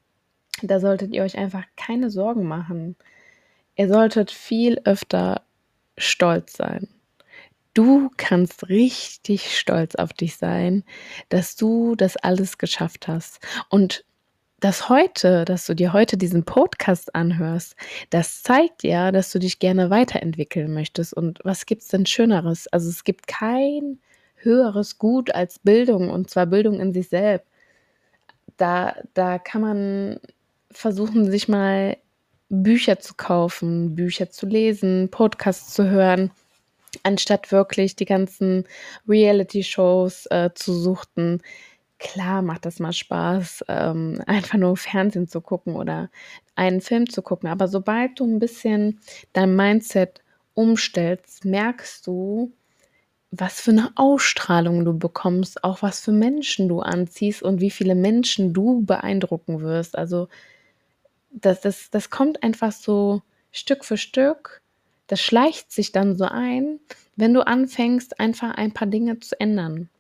Da 0.63 0.81
solltet 0.81 1.13
ihr 1.13 1.23
euch 1.23 1.39
einfach 1.39 1.65
keine 1.77 2.11
Sorgen 2.11 2.47
machen. 2.47 2.97
Ihr 3.77 3.89
solltet 3.89 4.31
viel 4.31 4.81
öfter 4.85 5.43
stolz 5.97 6.57
sein. 6.57 6.89
Du 7.75 8.11
kannst 8.19 8.69
richtig 8.69 9.59
stolz 9.59 9.95
auf 9.95 10.13
dich 10.13 10.37
sein, 10.37 10.85
dass 11.31 11.57
du 11.57 11.95
das 11.95 12.19
alles 12.19 12.59
geschafft 12.59 13.09
hast. 13.09 13.41
Und 13.71 14.05
das 14.61 14.89
heute, 14.89 15.45
dass 15.45 15.67
du 15.67 15.75
dir 15.75 15.93
heute 15.93 16.17
diesen 16.17 16.45
Podcast 16.45 17.15
anhörst, 17.15 17.75
das 18.11 18.43
zeigt 18.43 18.85
ja, 18.85 19.11
dass 19.11 19.33
du 19.33 19.39
dich 19.39 19.59
gerne 19.59 19.91
weiterentwickeln 19.91 20.73
möchtest. 20.73 21.15
Und 21.15 21.41
was 21.45 21.67
gibt 21.67 21.83
es 21.83 21.89
denn 21.89 22.07
Schöneres? 22.07 22.69
Also 22.69 22.91
es 22.91 23.05
gibt 23.05 23.27
kein 23.27 23.99
höheres 24.37 24.99
Gut 24.99 25.35
als 25.35 25.59
Bildung 25.59 26.11
und 26.11 26.31
zwar 26.31 26.47
Bildung 26.47 26.79
in 26.79 26.93
sich 26.93 27.09
selbst. 27.09 27.49
Da, 28.59 28.97
da 29.15 29.39
kann 29.39 29.63
man 29.63 30.21
versuchen, 30.71 31.31
sich 31.31 31.49
mal 31.49 31.97
Bücher 32.53 33.01
zu 33.01 33.15
kaufen, 33.15 33.95
Bücher 33.95 34.31
zu 34.31 34.47
lesen, 34.47 35.11
Podcasts 35.11 35.75
zu 35.75 35.89
hören 35.89 36.31
anstatt 37.03 37.53
wirklich 37.53 37.97
die 37.97 38.05
ganzen 38.05 38.65
Reality-Shows 39.09 40.27
äh, 40.27 40.51
zu 40.55 40.73
suchten. 40.75 41.41
Klar 41.99 42.43
macht 42.43 42.67
das 42.67 42.81
mal 42.81 42.93
Spaß, 42.93 43.65
ähm, 43.69 44.21
einfach 44.27 44.59
nur 44.59 44.77
Fernsehen 44.77 45.29
zu 45.29 45.41
gucken 45.41 45.77
oder 45.77 46.11
einen 46.57 46.81
Film 46.81 47.09
zu 47.09 47.23
gucken. 47.23 47.49
Aber 47.49 47.69
sobald 47.69 48.19
du 48.19 48.25
ein 48.25 48.39
bisschen 48.39 49.01
dein 49.33 49.55
Mindset 49.55 50.21
umstellst, 50.55 51.45
merkst 51.45 52.07
du, 52.07 52.53
was 53.31 53.61
für 53.61 53.71
eine 53.71 53.91
Ausstrahlung 53.95 54.85
du 54.85 54.99
bekommst, 54.99 55.65
auch 55.65 55.81
was 55.81 56.01
für 56.01 56.13
Menschen 56.13 56.69
du 56.69 56.81
anziehst 56.81 57.43
und 57.43 57.61
wie 57.61 57.71
viele 57.71 57.95
Menschen 57.95 58.53
du 58.53 58.83
beeindrucken 58.85 59.61
wirst. 59.63 59.97
Also 59.97 60.29
das, 61.33 61.61
das, 61.61 61.91
das 61.91 62.11
kommt 62.11 62.43
einfach 62.43 62.73
so 62.73 63.23
Stück 63.51 63.85
für 63.85 63.97
Stück 63.97 64.63
das 65.13 65.21
schleicht 65.21 65.71
sich 65.71 65.93
dann 65.93 66.17
so 66.17 66.25
ein, 66.25 66.81
wenn 67.17 67.35
du 67.35 67.47
anfängst, 67.47 68.19
einfach 68.19 68.55
ein 68.57 68.73
paar 68.73 68.89
Dinge 68.89 69.21
zu 69.21 69.39
ändern. 69.39 69.91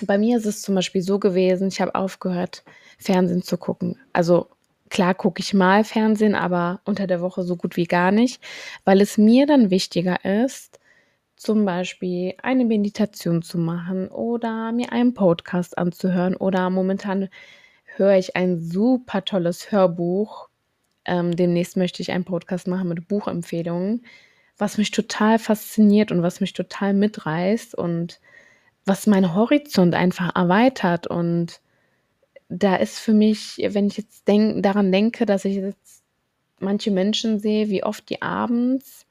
Bei 0.00 0.16
mir 0.16 0.38
ist 0.38 0.46
es 0.46 0.62
zum 0.62 0.74
Beispiel 0.74 1.02
so 1.02 1.18
gewesen, 1.18 1.68
ich 1.68 1.82
habe 1.82 1.94
aufgehört, 1.94 2.64
Fernsehen 2.98 3.42
zu 3.42 3.58
gucken. 3.58 3.98
Also 4.14 4.48
klar 4.88 5.14
gucke 5.14 5.40
ich 5.40 5.52
mal 5.52 5.84
Fernsehen, 5.84 6.34
aber 6.34 6.80
unter 6.86 7.06
der 7.06 7.20
Woche 7.20 7.42
so 7.42 7.56
gut 7.56 7.76
wie 7.76 7.84
gar 7.84 8.10
nicht, 8.10 8.42
weil 8.86 9.02
es 9.02 9.18
mir 9.18 9.44
dann 9.44 9.68
wichtiger 9.68 10.24
ist, 10.24 10.80
zum 11.36 11.66
Beispiel 11.66 12.32
eine 12.42 12.64
Meditation 12.64 13.42
zu 13.42 13.58
machen 13.58 14.08
oder 14.08 14.72
mir 14.72 14.92
einen 14.92 15.12
Podcast 15.12 15.76
anzuhören 15.76 16.36
oder 16.36 16.70
momentan 16.70 17.28
höre 17.96 18.16
ich 18.16 18.34
ein 18.34 18.60
super 18.60 19.26
tolles 19.26 19.70
Hörbuch. 19.70 20.47
Ähm, 21.08 21.34
demnächst 21.34 21.76
möchte 21.76 22.02
ich 22.02 22.12
einen 22.12 22.24
Podcast 22.24 22.68
machen 22.68 22.88
mit 22.88 23.08
Buchempfehlungen 23.08 24.02
was 24.58 24.76
mich 24.76 24.90
total 24.90 25.38
fasziniert 25.38 26.10
und 26.12 26.22
was 26.22 26.40
mich 26.40 26.52
total 26.52 26.92
mitreißt 26.92 27.74
und 27.76 28.20
was 28.84 29.06
meinen 29.06 29.34
Horizont 29.34 29.94
einfach 29.94 30.34
erweitert. 30.34 31.06
Und 31.06 31.60
da 32.48 32.76
ist 32.76 32.98
für 32.98 33.12
mich, 33.12 33.56
wenn 33.58 33.86
ich 33.86 33.96
jetzt 33.96 34.26
denk, 34.26 34.62
daran 34.62 34.90
denke, 34.90 35.26
dass 35.26 35.44
ich 35.44 35.56
jetzt 35.56 36.02
manche 36.58 36.90
Menschen 36.90 37.38
sehe, 37.38 37.68
wie 37.68 37.84
oft 37.84 38.10
die 38.10 38.20
abends 38.20 39.06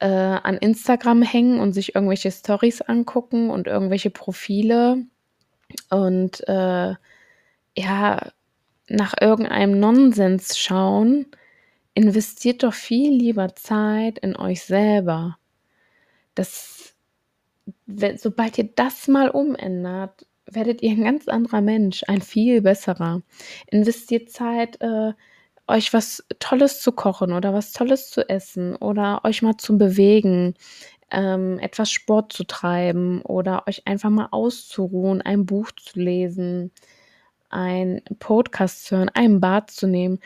äh, 0.00 0.06
an 0.08 0.56
Instagram 0.56 1.22
hängen 1.22 1.60
und 1.60 1.72
sich 1.72 1.94
irgendwelche 1.94 2.32
Stories 2.32 2.82
angucken 2.82 3.50
und 3.50 3.68
irgendwelche 3.68 4.10
Profile 4.10 5.04
und 5.88 6.46
äh, 6.48 6.94
ja, 7.76 8.32
nach 8.88 9.14
irgendeinem 9.20 9.78
Nonsens 9.80 10.58
schauen, 10.58 11.26
investiert 11.94 12.62
doch 12.62 12.74
viel 12.74 13.10
lieber 13.12 13.54
Zeit 13.54 14.18
in 14.18 14.36
euch 14.36 14.62
selber. 14.62 15.38
Das, 16.34 16.94
sobald 18.16 18.58
ihr 18.58 18.70
das 18.74 19.08
mal 19.08 19.30
umändert, 19.30 20.26
werdet 20.50 20.82
ihr 20.82 20.90
ein 20.90 21.04
ganz 21.04 21.28
anderer 21.28 21.60
Mensch, 21.60 22.02
ein 22.08 22.20
viel 22.20 22.60
besserer. 22.62 23.22
Investiert 23.70 24.30
Zeit, 24.30 24.80
äh, 24.80 25.12
euch 25.66 25.92
was 25.94 26.24
Tolles 26.40 26.80
zu 26.80 26.92
kochen 26.92 27.32
oder 27.32 27.54
was 27.54 27.72
Tolles 27.72 28.10
zu 28.10 28.28
essen 28.28 28.76
oder 28.76 29.24
euch 29.24 29.42
mal 29.42 29.56
zu 29.56 29.78
bewegen, 29.78 30.54
ähm, 31.10 31.58
etwas 31.60 31.90
Sport 31.90 32.32
zu 32.32 32.44
treiben 32.44 33.22
oder 33.22 33.66
euch 33.68 33.86
einfach 33.86 34.10
mal 34.10 34.28
auszuruhen, 34.30 35.22
ein 35.22 35.46
Buch 35.46 35.70
zu 35.72 35.98
lesen, 36.00 36.72
ein 37.54 38.02
Podcast 38.18 38.84
zu 38.86 38.96
hören, 38.96 39.10
ein 39.14 39.40
Bad 39.40 39.70
zu 39.70 39.86
nehmen. 39.86 40.18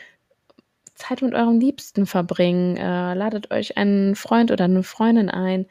Zeit 0.95 1.21
mit 1.21 1.33
eurem 1.33 1.59
Liebsten 1.59 2.05
verbringen, 2.05 2.75
äh, 2.75 3.13
ladet 3.13 3.51
euch 3.51 3.77
einen 3.77 4.15
Freund 4.15 4.51
oder 4.51 4.65
eine 4.65 4.83
Freundin 4.83 5.29
ein. 5.29 5.65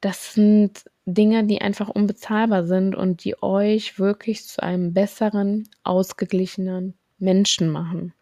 Das 0.00 0.34
sind 0.34 0.84
Dinge, 1.06 1.44
die 1.44 1.60
einfach 1.62 1.88
unbezahlbar 1.88 2.66
sind 2.66 2.94
und 2.94 3.24
die 3.24 3.42
euch 3.42 3.98
wirklich 3.98 4.46
zu 4.46 4.62
einem 4.62 4.92
besseren, 4.92 5.68
ausgeglichenen 5.84 6.94
Menschen 7.18 7.70
machen. 7.70 8.12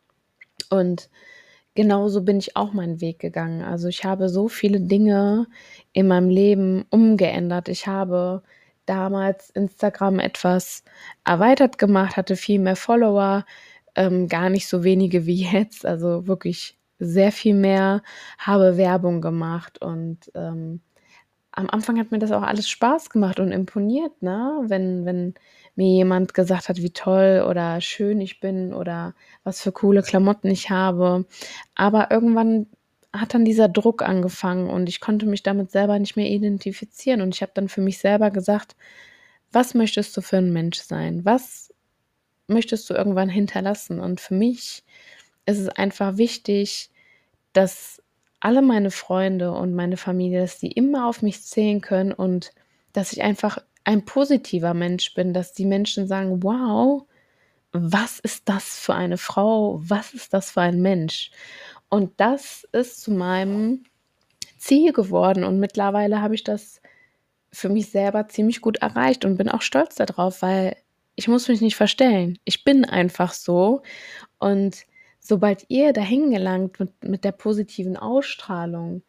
Und 0.70 1.10
genauso 1.74 2.22
bin 2.22 2.38
ich 2.38 2.56
auch 2.56 2.72
meinen 2.72 3.00
Weg 3.00 3.18
gegangen. 3.18 3.62
Also 3.62 3.88
ich 3.88 4.04
habe 4.04 4.28
so 4.28 4.48
viele 4.48 4.80
Dinge 4.80 5.46
in 5.92 6.06
meinem 6.06 6.28
Leben 6.28 6.84
umgeändert. 6.90 7.68
Ich 7.68 7.86
habe 7.86 8.42
damals 8.90 9.50
Instagram 9.50 10.18
etwas 10.18 10.82
erweitert 11.24 11.78
gemacht, 11.78 12.16
hatte 12.16 12.34
viel 12.36 12.58
mehr 12.58 12.76
Follower, 12.76 13.44
ähm, 13.94 14.28
gar 14.28 14.50
nicht 14.50 14.68
so 14.68 14.82
wenige 14.84 15.26
wie 15.26 15.44
jetzt, 15.52 15.86
also 15.86 16.26
wirklich 16.26 16.76
sehr 16.98 17.32
viel 17.32 17.54
mehr, 17.54 18.02
habe 18.38 18.76
Werbung 18.76 19.20
gemacht 19.20 19.80
und 19.80 20.18
ähm, 20.34 20.80
am 21.52 21.68
Anfang 21.70 21.98
hat 21.98 22.10
mir 22.12 22.18
das 22.18 22.32
auch 22.32 22.42
alles 22.42 22.68
Spaß 22.68 23.10
gemacht 23.10 23.40
und 23.40 23.52
imponiert, 23.52 24.22
ne? 24.22 24.62
Wenn, 24.66 25.04
wenn 25.04 25.34
mir 25.76 25.88
jemand 25.88 26.34
gesagt 26.34 26.68
hat, 26.68 26.78
wie 26.78 26.92
toll 26.92 27.44
oder 27.48 27.80
schön 27.80 28.20
ich 28.20 28.40
bin 28.40 28.72
oder 28.72 29.14
was 29.44 29.60
für 29.60 29.72
coole 29.72 30.02
Klamotten 30.02 30.48
ich 30.48 30.70
habe. 30.70 31.26
Aber 31.74 32.10
irgendwann 32.10 32.66
hat 33.12 33.34
dann 33.34 33.44
dieser 33.44 33.68
Druck 33.68 34.02
angefangen 34.02 34.68
und 34.70 34.88
ich 34.88 35.00
konnte 35.00 35.26
mich 35.26 35.42
damit 35.42 35.70
selber 35.70 35.98
nicht 35.98 36.16
mehr 36.16 36.28
identifizieren. 36.28 37.20
Und 37.22 37.34
ich 37.34 37.42
habe 37.42 37.52
dann 37.54 37.68
für 37.68 37.80
mich 37.80 37.98
selber 37.98 38.30
gesagt, 38.30 38.76
was 39.52 39.74
möchtest 39.74 40.16
du 40.16 40.20
für 40.20 40.38
ein 40.38 40.52
Mensch 40.52 40.78
sein? 40.78 41.24
Was 41.24 41.74
möchtest 42.46 42.88
du 42.88 42.94
irgendwann 42.94 43.28
hinterlassen? 43.28 44.00
Und 44.00 44.20
für 44.20 44.34
mich 44.34 44.84
ist 45.46 45.58
es 45.58 45.68
einfach 45.68 46.16
wichtig, 46.18 46.90
dass 47.52 48.02
alle 48.38 48.62
meine 48.62 48.90
Freunde 48.90 49.52
und 49.52 49.74
meine 49.74 49.96
Familie, 49.96 50.40
dass 50.42 50.58
die 50.58 50.72
immer 50.72 51.06
auf 51.06 51.22
mich 51.22 51.42
zählen 51.42 51.80
können 51.80 52.12
und 52.12 52.52
dass 52.92 53.12
ich 53.12 53.22
einfach 53.22 53.58
ein 53.84 54.04
positiver 54.04 54.74
Mensch 54.74 55.14
bin, 55.14 55.34
dass 55.34 55.52
die 55.52 55.66
Menschen 55.66 56.06
sagen, 56.06 56.42
wow, 56.42 57.04
was 57.72 58.18
ist 58.20 58.48
das 58.48 58.78
für 58.78 58.94
eine 58.94 59.16
Frau? 59.16 59.80
Was 59.82 60.12
ist 60.14 60.34
das 60.34 60.50
für 60.52 60.60
ein 60.62 60.80
Mensch? 60.80 61.30
Und 61.90 62.12
das 62.20 62.66
ist 62.72 63.00
zu 63.02 63.12
meinem 63.12 63.84
Ziel 64.58 64.92
geworden 64.92 65.44
und 65.44 65.58
mittlerweile 65.60 66.22
habe 66.22 66.34
ich 66.34 66.44
das 66.44 66.80
für 67.52 67.68
mich 67.70 67.90
selber 67.90 68.28
ziemlich 68.28 68.60
gut 68.62 68.78
erreicht 68.78 69.24
und 69.24 69.36
bin 69.38 69.48
auch 69.50 69.62
stolz 69.62 69.96
darauf, 69.96 70.42
weil 70.42 70.76
Ich 71.16 71.28
muss 71.28 71.48
mich 71.48 71.60
nicht 71.62 71.76
verstellen. 71.76 72.38
Ich 72.46 72.64
bin 72.64 72.84
einfach 72.86 73.34
so. 73.34 73.82
Und 74.40 74.84
sobald 75.20 75.66
ihr 75.68 75.92
dahin 75.94 76.30
gelangt 76.32 76.80
mit, 76.80 77.04
mit 77.04 77.24
der 77.24 77.32
positiven 77.32 77.96
Ausstrahlung, 77.98 79.02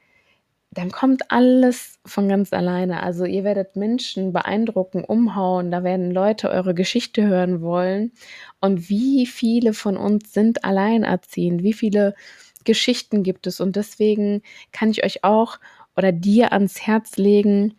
dann 0.71 0.91
kommt 0.91 1.31
alles 1.31 1.99
von 2.05 2.29
ganz 2.29 2.53
alleine. 2.53 3.03
Also 3.03 3.25
ihr 3.25 3.43
werdet 3.43 3.75
Menschen 3.75 4.33
beeindrucken, 4.33 5.03
umhauen, 5.05 5.71
da 5.71 5.83
werden 5.83 6.11
Leute 6.11 6.49
eure 6.49 6.73
Geschichte 6.73 7.23
hören 7.27 7.61
wollen. 7.61 8.13
Und 8.61 8.89
wie 8.89 9.25
viele 9.25 9.73
von 9.73 9.97
uns 9.97 10.33
sind 10.33 10.63
alleinerziehend? 10.65 11.63
Wie 11.63 11.73
viele 11.73 12.15
Geschichten 12.65 13.23
gibt 13.23 13.47
es? 13.47 13.59
Und 13.59 13.75
deswegen 13.75 14.41
kann 14.71 14.91
ich 14.91 15.03
euch 15.03 15.23
auch 15.23 15.59
oder 15.95 16.11
dir 16.11 16.53
ans 16.53 16.81
Herz 16.81 17.17
legen, 17.17 17.77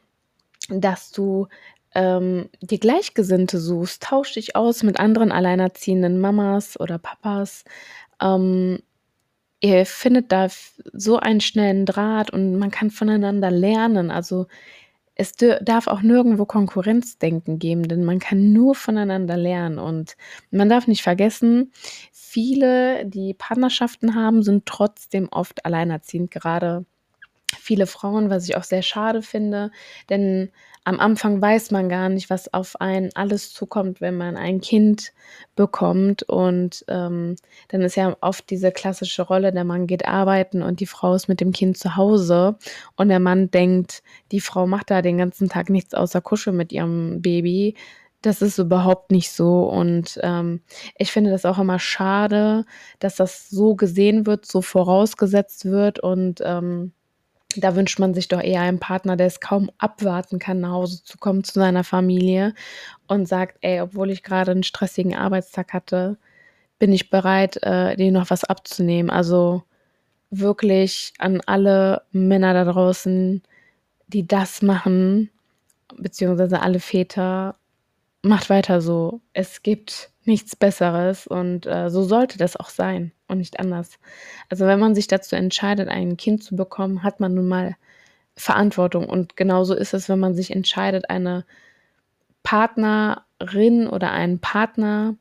dass 0.69 1.11
du 1.11 1.49
ähm, 1.95 2.49
dir 2.61 2.79
Gleichgesinnte 2.79 3.59
suchst. 3.59 4.03
Tausch 4.03 4.35
dich 4.35 4.57
aus 4.57 4.83
mit 4.83 4.99
anderen 4.99 5.33
alleinerziehenden 5.33 6.21
Mamas 6.21 6.79
oder 6.81 6.99
Papas. 6.99 7.65
Ähm, 8.21 8.81
ihr 9.61 9.87
findet 9.87 10.33
da 10.33 10.49
so 10.93 11.19
einen 11.19 11.41
schnellen 11.41 11.87
Draht 11.87 12.31
und 12.31 12.59
man 12.59 12.71
kann 12.71 12.91
voneinander 12.91 13.51
lernen. 13.51 14.11
Also 14.11 14.47
es 15.23 15.35
darf 15.62 15.87
auch 15.87 16.02
nirgendwo 16.02 16.45
Konkurrenzdenken 16.47 17.59
geben, 17.59 17.85
denn 17.85 18.05
man 18.05 18.19
kann 18.19 18.52
nur 18.52 18.75
voneinander 18.75 19.37
lernen. 19.37 19.79
Und 19.79 20.17
man 20.50 20.69
darf 20.69 20.87
nicht 20.88 21.02
vergessen, 21.02 21.73
viele, 22.12 23.07
die 23.07 23.35
Partnerschaften 23.35 24.14
haben, 24.14 24.43
sind 24.43 24.67
trotzdem 24.67 25.29
oft 25.31 25.64
alleinerziehend, 25.64 26.31
gerade 26.31 26.85
viele 27.59 27.87
Frauen, 27.87 28.31
was 28.31 28.49
ich 28.49 28.57
auch 28.57 28.65
sehr 28.65 28.83
schade 28.83 29.23
finde, 29.23 29.71
denn 30.11 30.51
am 30.85 30.99
Anfang 30.99 31.41
weiß 31.41 31.71
man 31.71 31.89
gar 31.89 32.09
nicht, 32.09 32.29
was 32.29 32.53
auf 32.53 32.81
einen 32.81 33.11
alles 33.15 33.53
zukommt, 33.53 34.01
wenn 34.01 34.17
man 34.17 34.37
ein 34.37 34.61
Kind 34.61 35.13
bekommt. 35.55 36.25
Und 36.25 36.85
ähm, 36.89 37.37
dann 37.69 37.83
ist 37.83 37.95
ja 37.95 38.17
oft 38.21 38.51
diese 38.51 38.73
klassische 38.73 39.23
Rolle, 39.23 39.53
der 39.53 39.65
Mann 39.65 39.87
geht 39.87 40.07
arbeiten 40.07 40.63
und 40.63 40.81
die 40.81 40.87
Frau 40.87 41.15
ist 41.15 41.29
mit 41.29 41.41
dem 41.41 41.53
Kind 41.53 41.79
zu 41.79 41.97
Hause. 41.97 42.57
Und 42.97 43.09
der 43.09 43.21
Mann 43.21 43.51
denkt, 43.51 44.03
die 44.33 44.41
Frau 44.41 44.67
macht 44.67 44.91
da 44.91 45.03
den 45.03 45.19
ganzen 45.19 45.49
Tag 45.49 45.71
nichts 45.71 45.95
außer 45.95 46.21
Kuscheln 46.21 46.57
mit 46.57 46.73
ihrem 46.73 47.23
Baby. 47.23 47.77
Das 48.21 48.43
ist 48.43 48.59
überhaupt 48.59 49.13
nicht 49.13 49.31
so. 49.31 49.63
Und 49.69 50.19
ähm, 50.23 50.63
ich 50.97 51.13
finde 51.13 51.31
das 51.31 51.45
auch 51.45 51.59
immer 51.59 51.79
schade, 51.79 52.65
dass 52.99 53.17
das 53.17 53.49
so 53.49 53.77
gesehen 53.77 54.27
wird, 54.27 54.47
so 54.47 54.63
vorausgesetzt 54.63 55.65
wird. 55.65 56.01
Und 56.01 56.41
ähm, 56.45 56.93
da 57.61 57.77
wünscht 57.77 57.99
man 57.99 58.15
sich 58.15 58.29
doch 58.29 58.41
eher 58.41 58.63
einen 58.63 58.79
Partner, 58.79 59.17
der 59.17 59.27
es 59.27 59.41
kaum 59.41 59.71
abwarten 59.79 60.39
kann, 60.39 60.61
nach 60.61 60.71
Hause 60.71 61.03
zu 61.05 61.19
kommen 61.19 61.45
zu 61.45 61.55
seiner 61.55 61.85
Familie 61.85 62.55
und 63.09 63.27
sagt, 63.29 63.59
ey, 63.61 63.81
obwohl 63.81 64.11
ich 64.11 64.23
gerade 64.23 64.51
einen 64.51 64.63
stressigen 64.63 65.15
Arbeitstag 65.15 65.73
hatte, 65.73 66.19
bin 66.79 66.93
ich 66.93 67.11
bereit, 67.11 67.63
äh, 67.63 67.97
dir 67.97 68.13
noch 68.13 68.31
was 68.31 68.45
abzunehmen. 68.45 69.11
Also 69.11 69.63
wirklich 70.31 71.13
an 71.19 71.41
alle 71.47 72.03
Männer 72.11 72.55
da 72.55 72.65
draußen, 72.65 73.43
die 74.09 74.27
das 74.27 74.63
machen, 74.63 75.31
beziehungsweise 75.97 76.61
alle 76.61 76.81
Väter, 76.81 77.57
macht 78.23 78.50
weiter 78.50 78.81
so. 78.81 79.21
Es 79.33 79.62
gibt 79.62 80.11
nichts 80.25 80.55
Besseres 80.57 81.26
und 81.26 81.67
äh, 81.67 81.91
so 81.91 82.02
sollte 82.05 82.38
das 82.38 82.57
auch 82.57 82.69
sein 82.69 83.12
und 83.29 83.38
nicht 83.38 83.59
anders. 83.59 83.99
Also 84.49 84.67
wenn 84.67 84.79
man 84.79 84.95
sich 84.95 85.09
dazu 85.09 85.35
entscheidet, 85.35 85.88
ein 85.88 86.17
Kind 86.17 86.45
zu 86.45 86.55
bekommen, 86.55 87.02
hat 87.02 87.21
man 87.21 87.35
nun 87.35 87.49
mal 87.49 87.76
Verantwortung 88.37 89.09
und 89.09 89.37
genauso 89.37 89.75
ist 89.75 89.95
es, 89.95 90.09
wenn 90.09 90.21
man 90.21 90.35
sich 90.35 90.52
entscheidet, 90.52 91.11
eine 91.11 91.45
Partnerin 92.43 93.88
oder 93.88 94.12
einen 94.12 94.38
Partner 94.38 95.16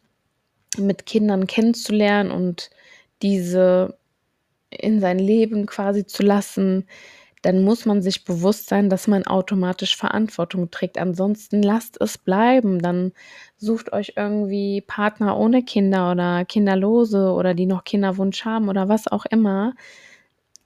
mit 0.77 1.05
Kindern 1.05 1.47
kennenzulernen 1.47 2.31
und 2.31 2.69
diese 3.21 3.97
in 4.69 5.01
sein 5.01 5.19
Leben 5.19 5.65
quasi 5.65 6.05
zu 6.05 6.23
lassen, 6.23 6.87
dann 7.41 7.63
muss 7.63 7.85
man 7.85 8.01
sich 8.01 8.23
bewusst 8.23 8.67
sein, 8.69 8.89
dass 8.89 9.07
man 9.07 9.25
automatisch 9.25 9.95
Verantwortung 9.97 10.69
trägt. 10.69 10.97
Ansonsten 10.99 11.63
lasst 11.63 11.99
es 11.99 12.17
bleiben. 12.17 12.79
Dann 12.79 13.13
sucht 13.57 13.93
euch 13.93 14.13
irgendwie 14.15 14.81
Partner 14.81 15.37
ohne 15.37 15.63
Kinder 15.63 16.11
oder 16.11 16.45
Kinderlose 16.45 17.31
oder 17.31 17.55
die 17.55 17.65
noch 17.65 17.83
Kinderwunsch 17.83 18.45
haben 18.45 18.69
oder 18.69 18.89
was 18.89 19.07
auch 19.07 19.25
immer. 19.25 19.73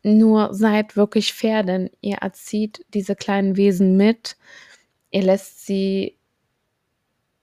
Nur 0.04 0.54
seid 0.54 0.98
wirklich 0.98 1.34
fair, 1.34 1.64
denn 1.64 1.90
ihr 2.02 2.18
erzieht 2.18 2.86
diese 2.94 3.16
kleinen 3.16 3.56
Wesen 3.58 3.96
mit. 3.96 4.36
Ihr 5.12 5.24
lässt 5.24 5.66
sie, 5.66 6.18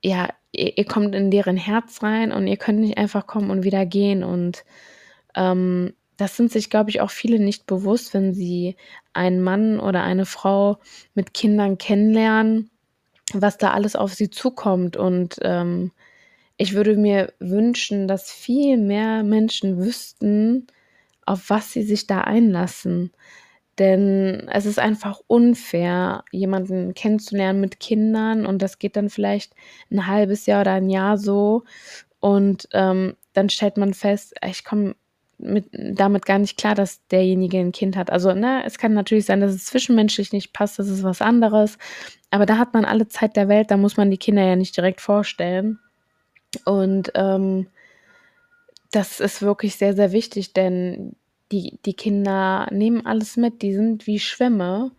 ja, 0.02 0.28
ihr, 0.52 0.76
ihr 0.76 0.84
kommt 0.84 1.14
in 1.14 1.30
deren 1.30 1.56
Herz 1.56 2.02
rein 2.02 2.32
und 2.32 2.46
ihr 2.46 2.58
könnt 2.58 2.80
nicht 2.80 2.98
einfach 2.98 3.26
kommen 3.26 3.50
und 3.50 3.64
wieder 3.64 3.86
gehen. 3.86 4.22
Und 4.24 4.64
ähm, 5.34 5.94
das 6.22 6.36
sind 6.36 6.52
sich, 6.52 6.70
glaube 6.70 6.88
ich, 6.90 7.00
auch 7.00 7.10
viele 7.10 7.40
nicht 7.40 7.66
bewusst, 7.66 8.14
wenn 8.14 8.32
sie 8.32 8.76
einen 9.12 9.42
Mann 9.42 9.80
oder 9.80 10.04
eine 10.04 10.24
Frau 10.24 10.78
mit 11.14 11.34
Kindern 11.34 11.78
kennenlernen, 11.78 12.70
was 13.32 13.58
da 13.58 13.72
alles 13.72 13.96
auf 13.96 14.14
sie 14.14 14.30
zukommt. 14.30 14.96
Und 14.96 15.40
ähm, 15.42 15.90
ich 16.56 16.74
würde 16.74 16.96
mir 16.96 17.32
wünschen, 17.40 18.06
dass 18.06 18.30
viel 18.30 18.78
mehr 18.78 19.24
Menschen 19.24 19.78
wüssten, 19.78 20.68
auf 21.26 21.50
was 21.50 21.72
sie 21.72 21.82
sich 21.82 22.06
da 22.06 22.20
einlassen. 22.20 23.10
Denn 23.80 24.48
es 24.52 24.64
ist 24.64 24.78
einfach 24.78 25.20
unfair, 25.26 26.22
jemanden 26.30 26.94
kennenzulernen 26.94 27.60
mit 27.60 27.80
Kindern 27.80 28.46
und 28.46 28.62
das 28.62 28.78
geht 28.78 28.94
dann 28.94 29.10
vielleicht 29.10 29.54
ein 29.90 30.06
halbes 30.06 30.46
Jahr 30.46 30.60
oder 30.60 30.74
ein 30.74 30.88
Jahr 30.88 31.18
so 31.18 31.64
und 32.20 32.68
ähm, 32.74 33.16
dann 33.32 33.48
stellt 33.48 33.76
man 33.76 33.94
fest, 33.94 34.34
ich 34.46 34.62
komme 34.62 34.94
mit, 35.42 35.66
damit 35.72 36.26
gar 36.26 36.38
nicht 36.38 36.56
klar, 36.56 36.74
dass 36.74 37.06
derjenige 37.08 37.58
ein 37.58 37.72
Kind 37.72 37.96
hat. 37.96 38.10
Also, 38.10 38.32
ne, 38.32 38.62
es 38.64 38.78
kann 38.78 38.94
natürlich 38.94 39.26
sein, 39.26 39.40
dass 39.40 39.52
es 39.52 39.66
zwischenmenschlich 39.66 40.32
nicht 40.32 40.52
passt, 40.52 40.78
das 40.78 40.88
ist 40.88 41.02
was 41.02 41.20
anderes. 41.20 41.78
Aber 42.30 42.46
da 42.46 42.58
hat 42.58 42.74
man 42.74 42.84
alle 42.84 43.08
Zeit 43.08 43.36
der 43.36 43.48
Welt, 43.48 43.70
da 43.70 43.76
muss 43.76 43.96
man 43.96 44.10
die 44.10 44.18
Kinder 44.18 44.42
ja 44.44 44.56
nicht 44.56 44.76
direkt 44.76 45.00
vorstellen. 45.00 45.78
Und 46.64 47.12
ähm, 47.14 47.66
das 48.90 49.20
ist 49.20 49.42
wirklich 49.42 49.76
sehr, 49.76 49.94
sehr 49.94 50.12
wichtig, 50.12 50.52
denn 50.52 51.16
die, 51.50 51.78
die 51.84 51.94
Kinder 51.94 52.68
nehmen 52.70 53.04
alles 53.06 53.36
mit, 53.36 53.62
die 53.62 53.74
sind 53.74 54.06
wie 54.06 54.18
Schwämme. 54.18 54.92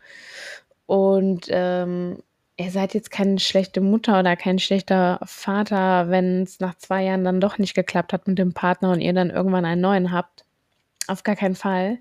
Und 0.85 1.45
ähm, 1.49 2.17
ihr 2.63 2.71
seid 2.71 2.93
jetzt 2.93 3.11
keine 3.11 3.39
schlechte 3.39 3.81
Mutter 3.81 4.19
oder 4.19 4.35
kein 4.35 4.57
schlechter 4.59 5.19
Vater, 5.25 6.09
wenn 6.09 6.43
es 6.43 6.59
nach 6.59 6.75
zwei 6.75 7.03
Jahren 7.03 7.23
dann 7.23 7.41
doch 7.41 7.57
nicht 7.57 7.73
geklappt 7.73 8.13
hat 8.13 8.27
mit 8.27 8.39
dem 8.39 8.53
Partner 8.53 8.91
und 8.91 9.01
ihr 9.01 9.13
dann 9.13 9.29
irgendwann 9.29 9.65
einen 9.65 9.81
neuen 9.81 10.11
habt. 10.11 10.45
Auf 11.07 11.23
gar 11.23 11.35
keinen 11.35 11.55
Fall. 11.55 11.99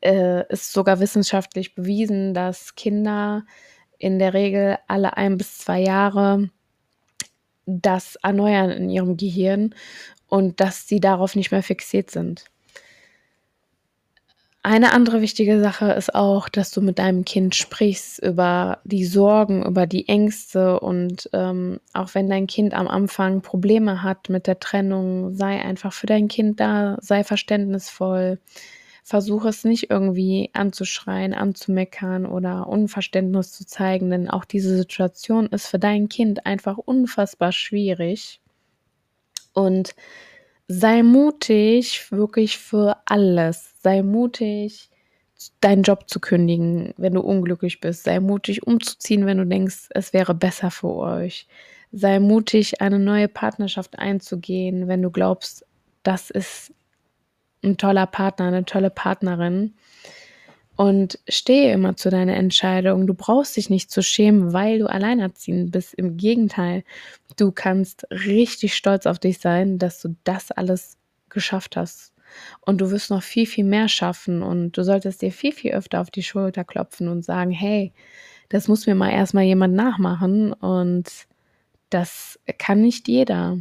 Äh, 0.00 0.50
ist 0.52 0.72
sogar 0.72 1.00
wissenschaftlich 1.00 1.74
bewiesen, 1.74 2.32
dass 2.32 2.74
Kinder 2.74 3.44
in 3.98 4.18
der 4.18 4.32
Regel 4.32 4.78
alle 4.86 5.16
ein 5.16 5.36
bis 5.36 5.58
zwei 5.58 5.80
Jahre 5.80 6.50
das 7.66 8.16
erneuern 8.22 8.70
in 8.70 8.88
ihrem 8.88 9.16
Gehirn 9.16 9.74
und 10.26 10.60
dass 10.60 10.88
sie 10.88 11.00
darauf 11.00 11.34
nicht 11.34 11.50
mehr 11.50 11.62
fixiert 11.62 12.10
sind. 12.10 12.44
Eine 14.68 14.92
andere 14.92 15.22
wichtige 15.22 15.62
Sache 15.62 15.92
ist 15.92 16.14
auch, 16.14 16.50
dass 16.50 16.70
du 16.72 16.82
mit 16.82 16.98
deinem 16.98 17.24
Kind 17.24 17.54
sprichst 17.54 18.22
über 18.22 18.80
die 18.84 19.06
Sorgen, 19.06 19.64
über 19.64 19.86
die 19.86 20.06
Ängste 20.08 20.78
und 20.80 21.30
ähm, 21.32 21.80
auch 21.94 22.14
wenn 22.14 22.28
dein 22.28 22.46
Kind 22.46 22.74
am 22.74 22.86
Anfang 22.86 23.40
Probleme 23.40 24.02
hat 24.02 24.28
mit 24.28 24.46
der 24.46 24.60
Trennung, 24.60 25.32
sei 25.32 25.58
einfach 25.64 25.94
für 25.94 26.04
dein 26.04 26.28
Kind 26.28 26.60
da, 26.60 26.98
sei 27.00 27.24
verständnisvoll. 27.24 28.40
Versuche 29.04 29.48
es 29.48 29.64
nicht 29.64 29.88
irgendwie 29.88 30.50
anzuschreien, 30.52 31.32
anzumeckern 31.32 32.26
oder 32.26 32.66
Unverständnis 32.66 33.52
zu 33.52 33.64
zeigen, 33.64 34.10
denn 34.10 34.28
auch 34.28 34.44
diese 34.44 34.76
Situation 34.76 35.46
ist 35.46 35.66
für 35.68 35.78
dein 35.78 36.10
Kind 36.10 36.44
einfach 36.44 36.76
unfassbar 36.76 37.52
schwierig. 37.52 38.42
Und 39.54 39.94
sei 40.68 41.02
mutig 41.02 42.12
wirklich 42.12 42.58
für 42.58 42.96
alles. 43.06 43.74
Sei 43.82 44.02
mutig, 44.02 44.90
deinen 45.60 45.82
Job 45.82 46.08
zu 46.08 46.20
kündigen, 46.20 46.94
wenn 46.96 47.14
du 47.14 47.20
unglücklich 47.20 47.80
bist. 47.80 48.04
Sei 48.04 48.20
mutig, 48.20 48.66
umzuziehen, 48.66 49.26
wenn 49.26 49.38
du 49.38 49.46
denkst, 49.46 49.88
es 49.90 50.12
wäre 50.12 50.34
besser 50.34 50.70
für 50.70 50.94
euch. 50.94 51.48
Sei 51.92 52.20
mutig, 52.20 52.80
eine 52.82 52.98
neue 52.98 53.28
Partnerschaft 53.28 53.98
einzugehen, 53.98 54.88
wenn 54.88 55.02
du 55.02 55.10
glaubst, 55.10 55.64
das 56.02 56.30
ist 56.30 56.72
ein 57.64 57.76
toller 57.76 58.06
Partner, 58.06 58.46
eine 58.46 58.64
tolle 58.64 58.90
Partnerin 58.90 59.74
und 60.78 61.18
stehe 61.28 61.72
immer 61.72 61.96
zu 61.96 62.08
deiner 62.08 62.36
Entscheidung. 62.36 63.08
Du 63.08 63.14
brauchst 63.14 63.56
dich 63.56 63.68
nicht 63.68 63.90
zu 63.90 64.00
schämen, 64.00 64.52
weil 64.52 64.78
du 64.78 64.86
alleinerziehend 64.86 65.72
bist. 65.72 65.92
Im 65.94 66.16
Gegenteil, 66.16 66.84
du 67.36 67.50
kannst 67.50 68.06
richtig 68.12 68.76
stolz 68.76 69.04
auf 69.04 69.18
dich 69.18 69.40
sein, 69.40 69.80
dass 69.80 70.00
du 70.00 70.14
das 70.22 70.52
alles 70.52 70.96
geschafft 71.30 71.76
hast. 71.76 72.12
Und 72.60 72.80
du 72.80 72.92
wirst 72.92 73.10
noch 73.10 73.24
viel, 73.24 73.44
viel 73.46 73.64
mehr 73.64 73.88
schaffen. 73.88 74.40
Und 74.40 74.78
du 74.78 74.84
solltest 74.84 75.20
dir 75.20 75.32
viel, 75.32 75.50
viel 75.50 75.72
öfter 75.72 76.00
auf 76.00 76.12
die 76.12 76.22
Schulter 76.22 76.62
klopfen 76.62 77.08
und 77.08 77.24
sagen, 77.24 77.50
hey, 77.50 77.92
das 78.48 78.68
muss 78.68 78.86
mir 78.86 78.94
mal 78.94 79.10
erstmal 79.10 79.42
jemand 79.42 79.74
nachmachen. 79.74 80.52
Und 80.52 81.10
das 81.90 82.38
kann 82.56 82.82
nicht 82.82 83.08
jeder. 83.08 83.58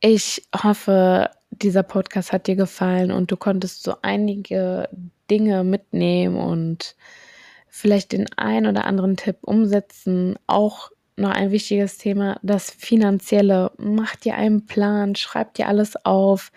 Ich 0.00 0.42
hoffe, 0.60 1.30
dieser 1.62 1.82
Podcast 1.82 2.32
hat 2.32 2.46
dir 2.46 2.56
gefallen 2.56 3.10
und 3.10 3.30
du 3.30 3.36
konntest 3.36 3.82
so 3.82 3.94
einige 4.02 4.88
Dinge 5.30 5.64
mitnehmen 5.64 6.36
und 6.36 6.96
vielleicht 7.68 8.12
den 8.12 8.26
ein 8.36 8.66
oder 8.66 8.84
anderen 8.84 9.16
Tipp 9.16 9.38
umsetzen. 9.42 10.36
Auch 10.46 10.90
noch 11.16 11.30
ein 11.30 11.50
wichtiges 11.50 11.98
Thema, 11.98 12.38
das 12.42 12.70
Finanzielle. 12.70 13.72
Mach 13.78 14.16
dir 14.16 14.34
einen 14.36 14.66
Plan, 14.66 15.14
schreib 15.14 15.54
dir 15.54 15.68
alles 15.68 16.04
auf. 16.04 16.52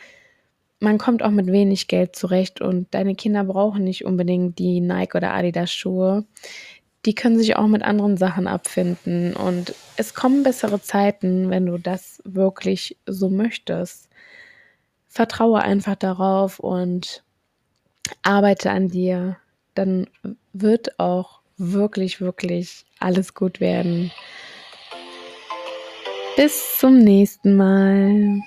Man 0.79 0.97
kommt 0.97 1.23
auch 1.23 1.31
mit 1.31 1.47
wenig 1.47 1.87
Geld 1.87 2.15
zurecht 2.15 2.61
und 2.61 2.87
deine 2.93 3.15
Kinder 3.15 3.43
brauchen 3.43 3.83
nicht 3.83 4.05
unbedingt 4.05 4.59
die 4.59 4.79
Nike 4.79 5.17
oder 5.17 5.33
Adidas 5.33 5.73
Schuhe. 5.73 6.25
Die 7.05 7.15
können 7.15 7.37
sich 7.37 7.55
auch 7.55 7.67
mit 7.67 7.83
anderen 7.83 8.17
Sachen 8.17 8.47
abfinden 8.47 9.33
und 9.33 9.73
es 9.95 10.13
kommen 10.13 10.43
bessere 10.43 10.81
Zeiten, 10.81 11.49
wenn 11.49 11.65
du 11.65 11.77
das 11.77 12.21
wirklich 12.25 12.97
so 13.05 13.29
möchtest. 13.29 14.08
Vertraue 15.09 15.61
einfach 15.61 15.95
darauf 15.95 16.59
und 16.59 17.23
arbeite 18.21 18.71
an 18.71 18.87
dir. 18.87 19.37
Dann 19.75 20.07
wird 20.53 20.99
auch 20.99 21.41
wirklich, 21.57 22.21
wirklich 22.21 22.85
alles 22.99 23.33
gut 23.33 23.59
werden. 23.59 24.11
Bis 26.37 26.77
zum 26.79 26.99
nächsten 26.99 27.55
Mal. 27.57 28.39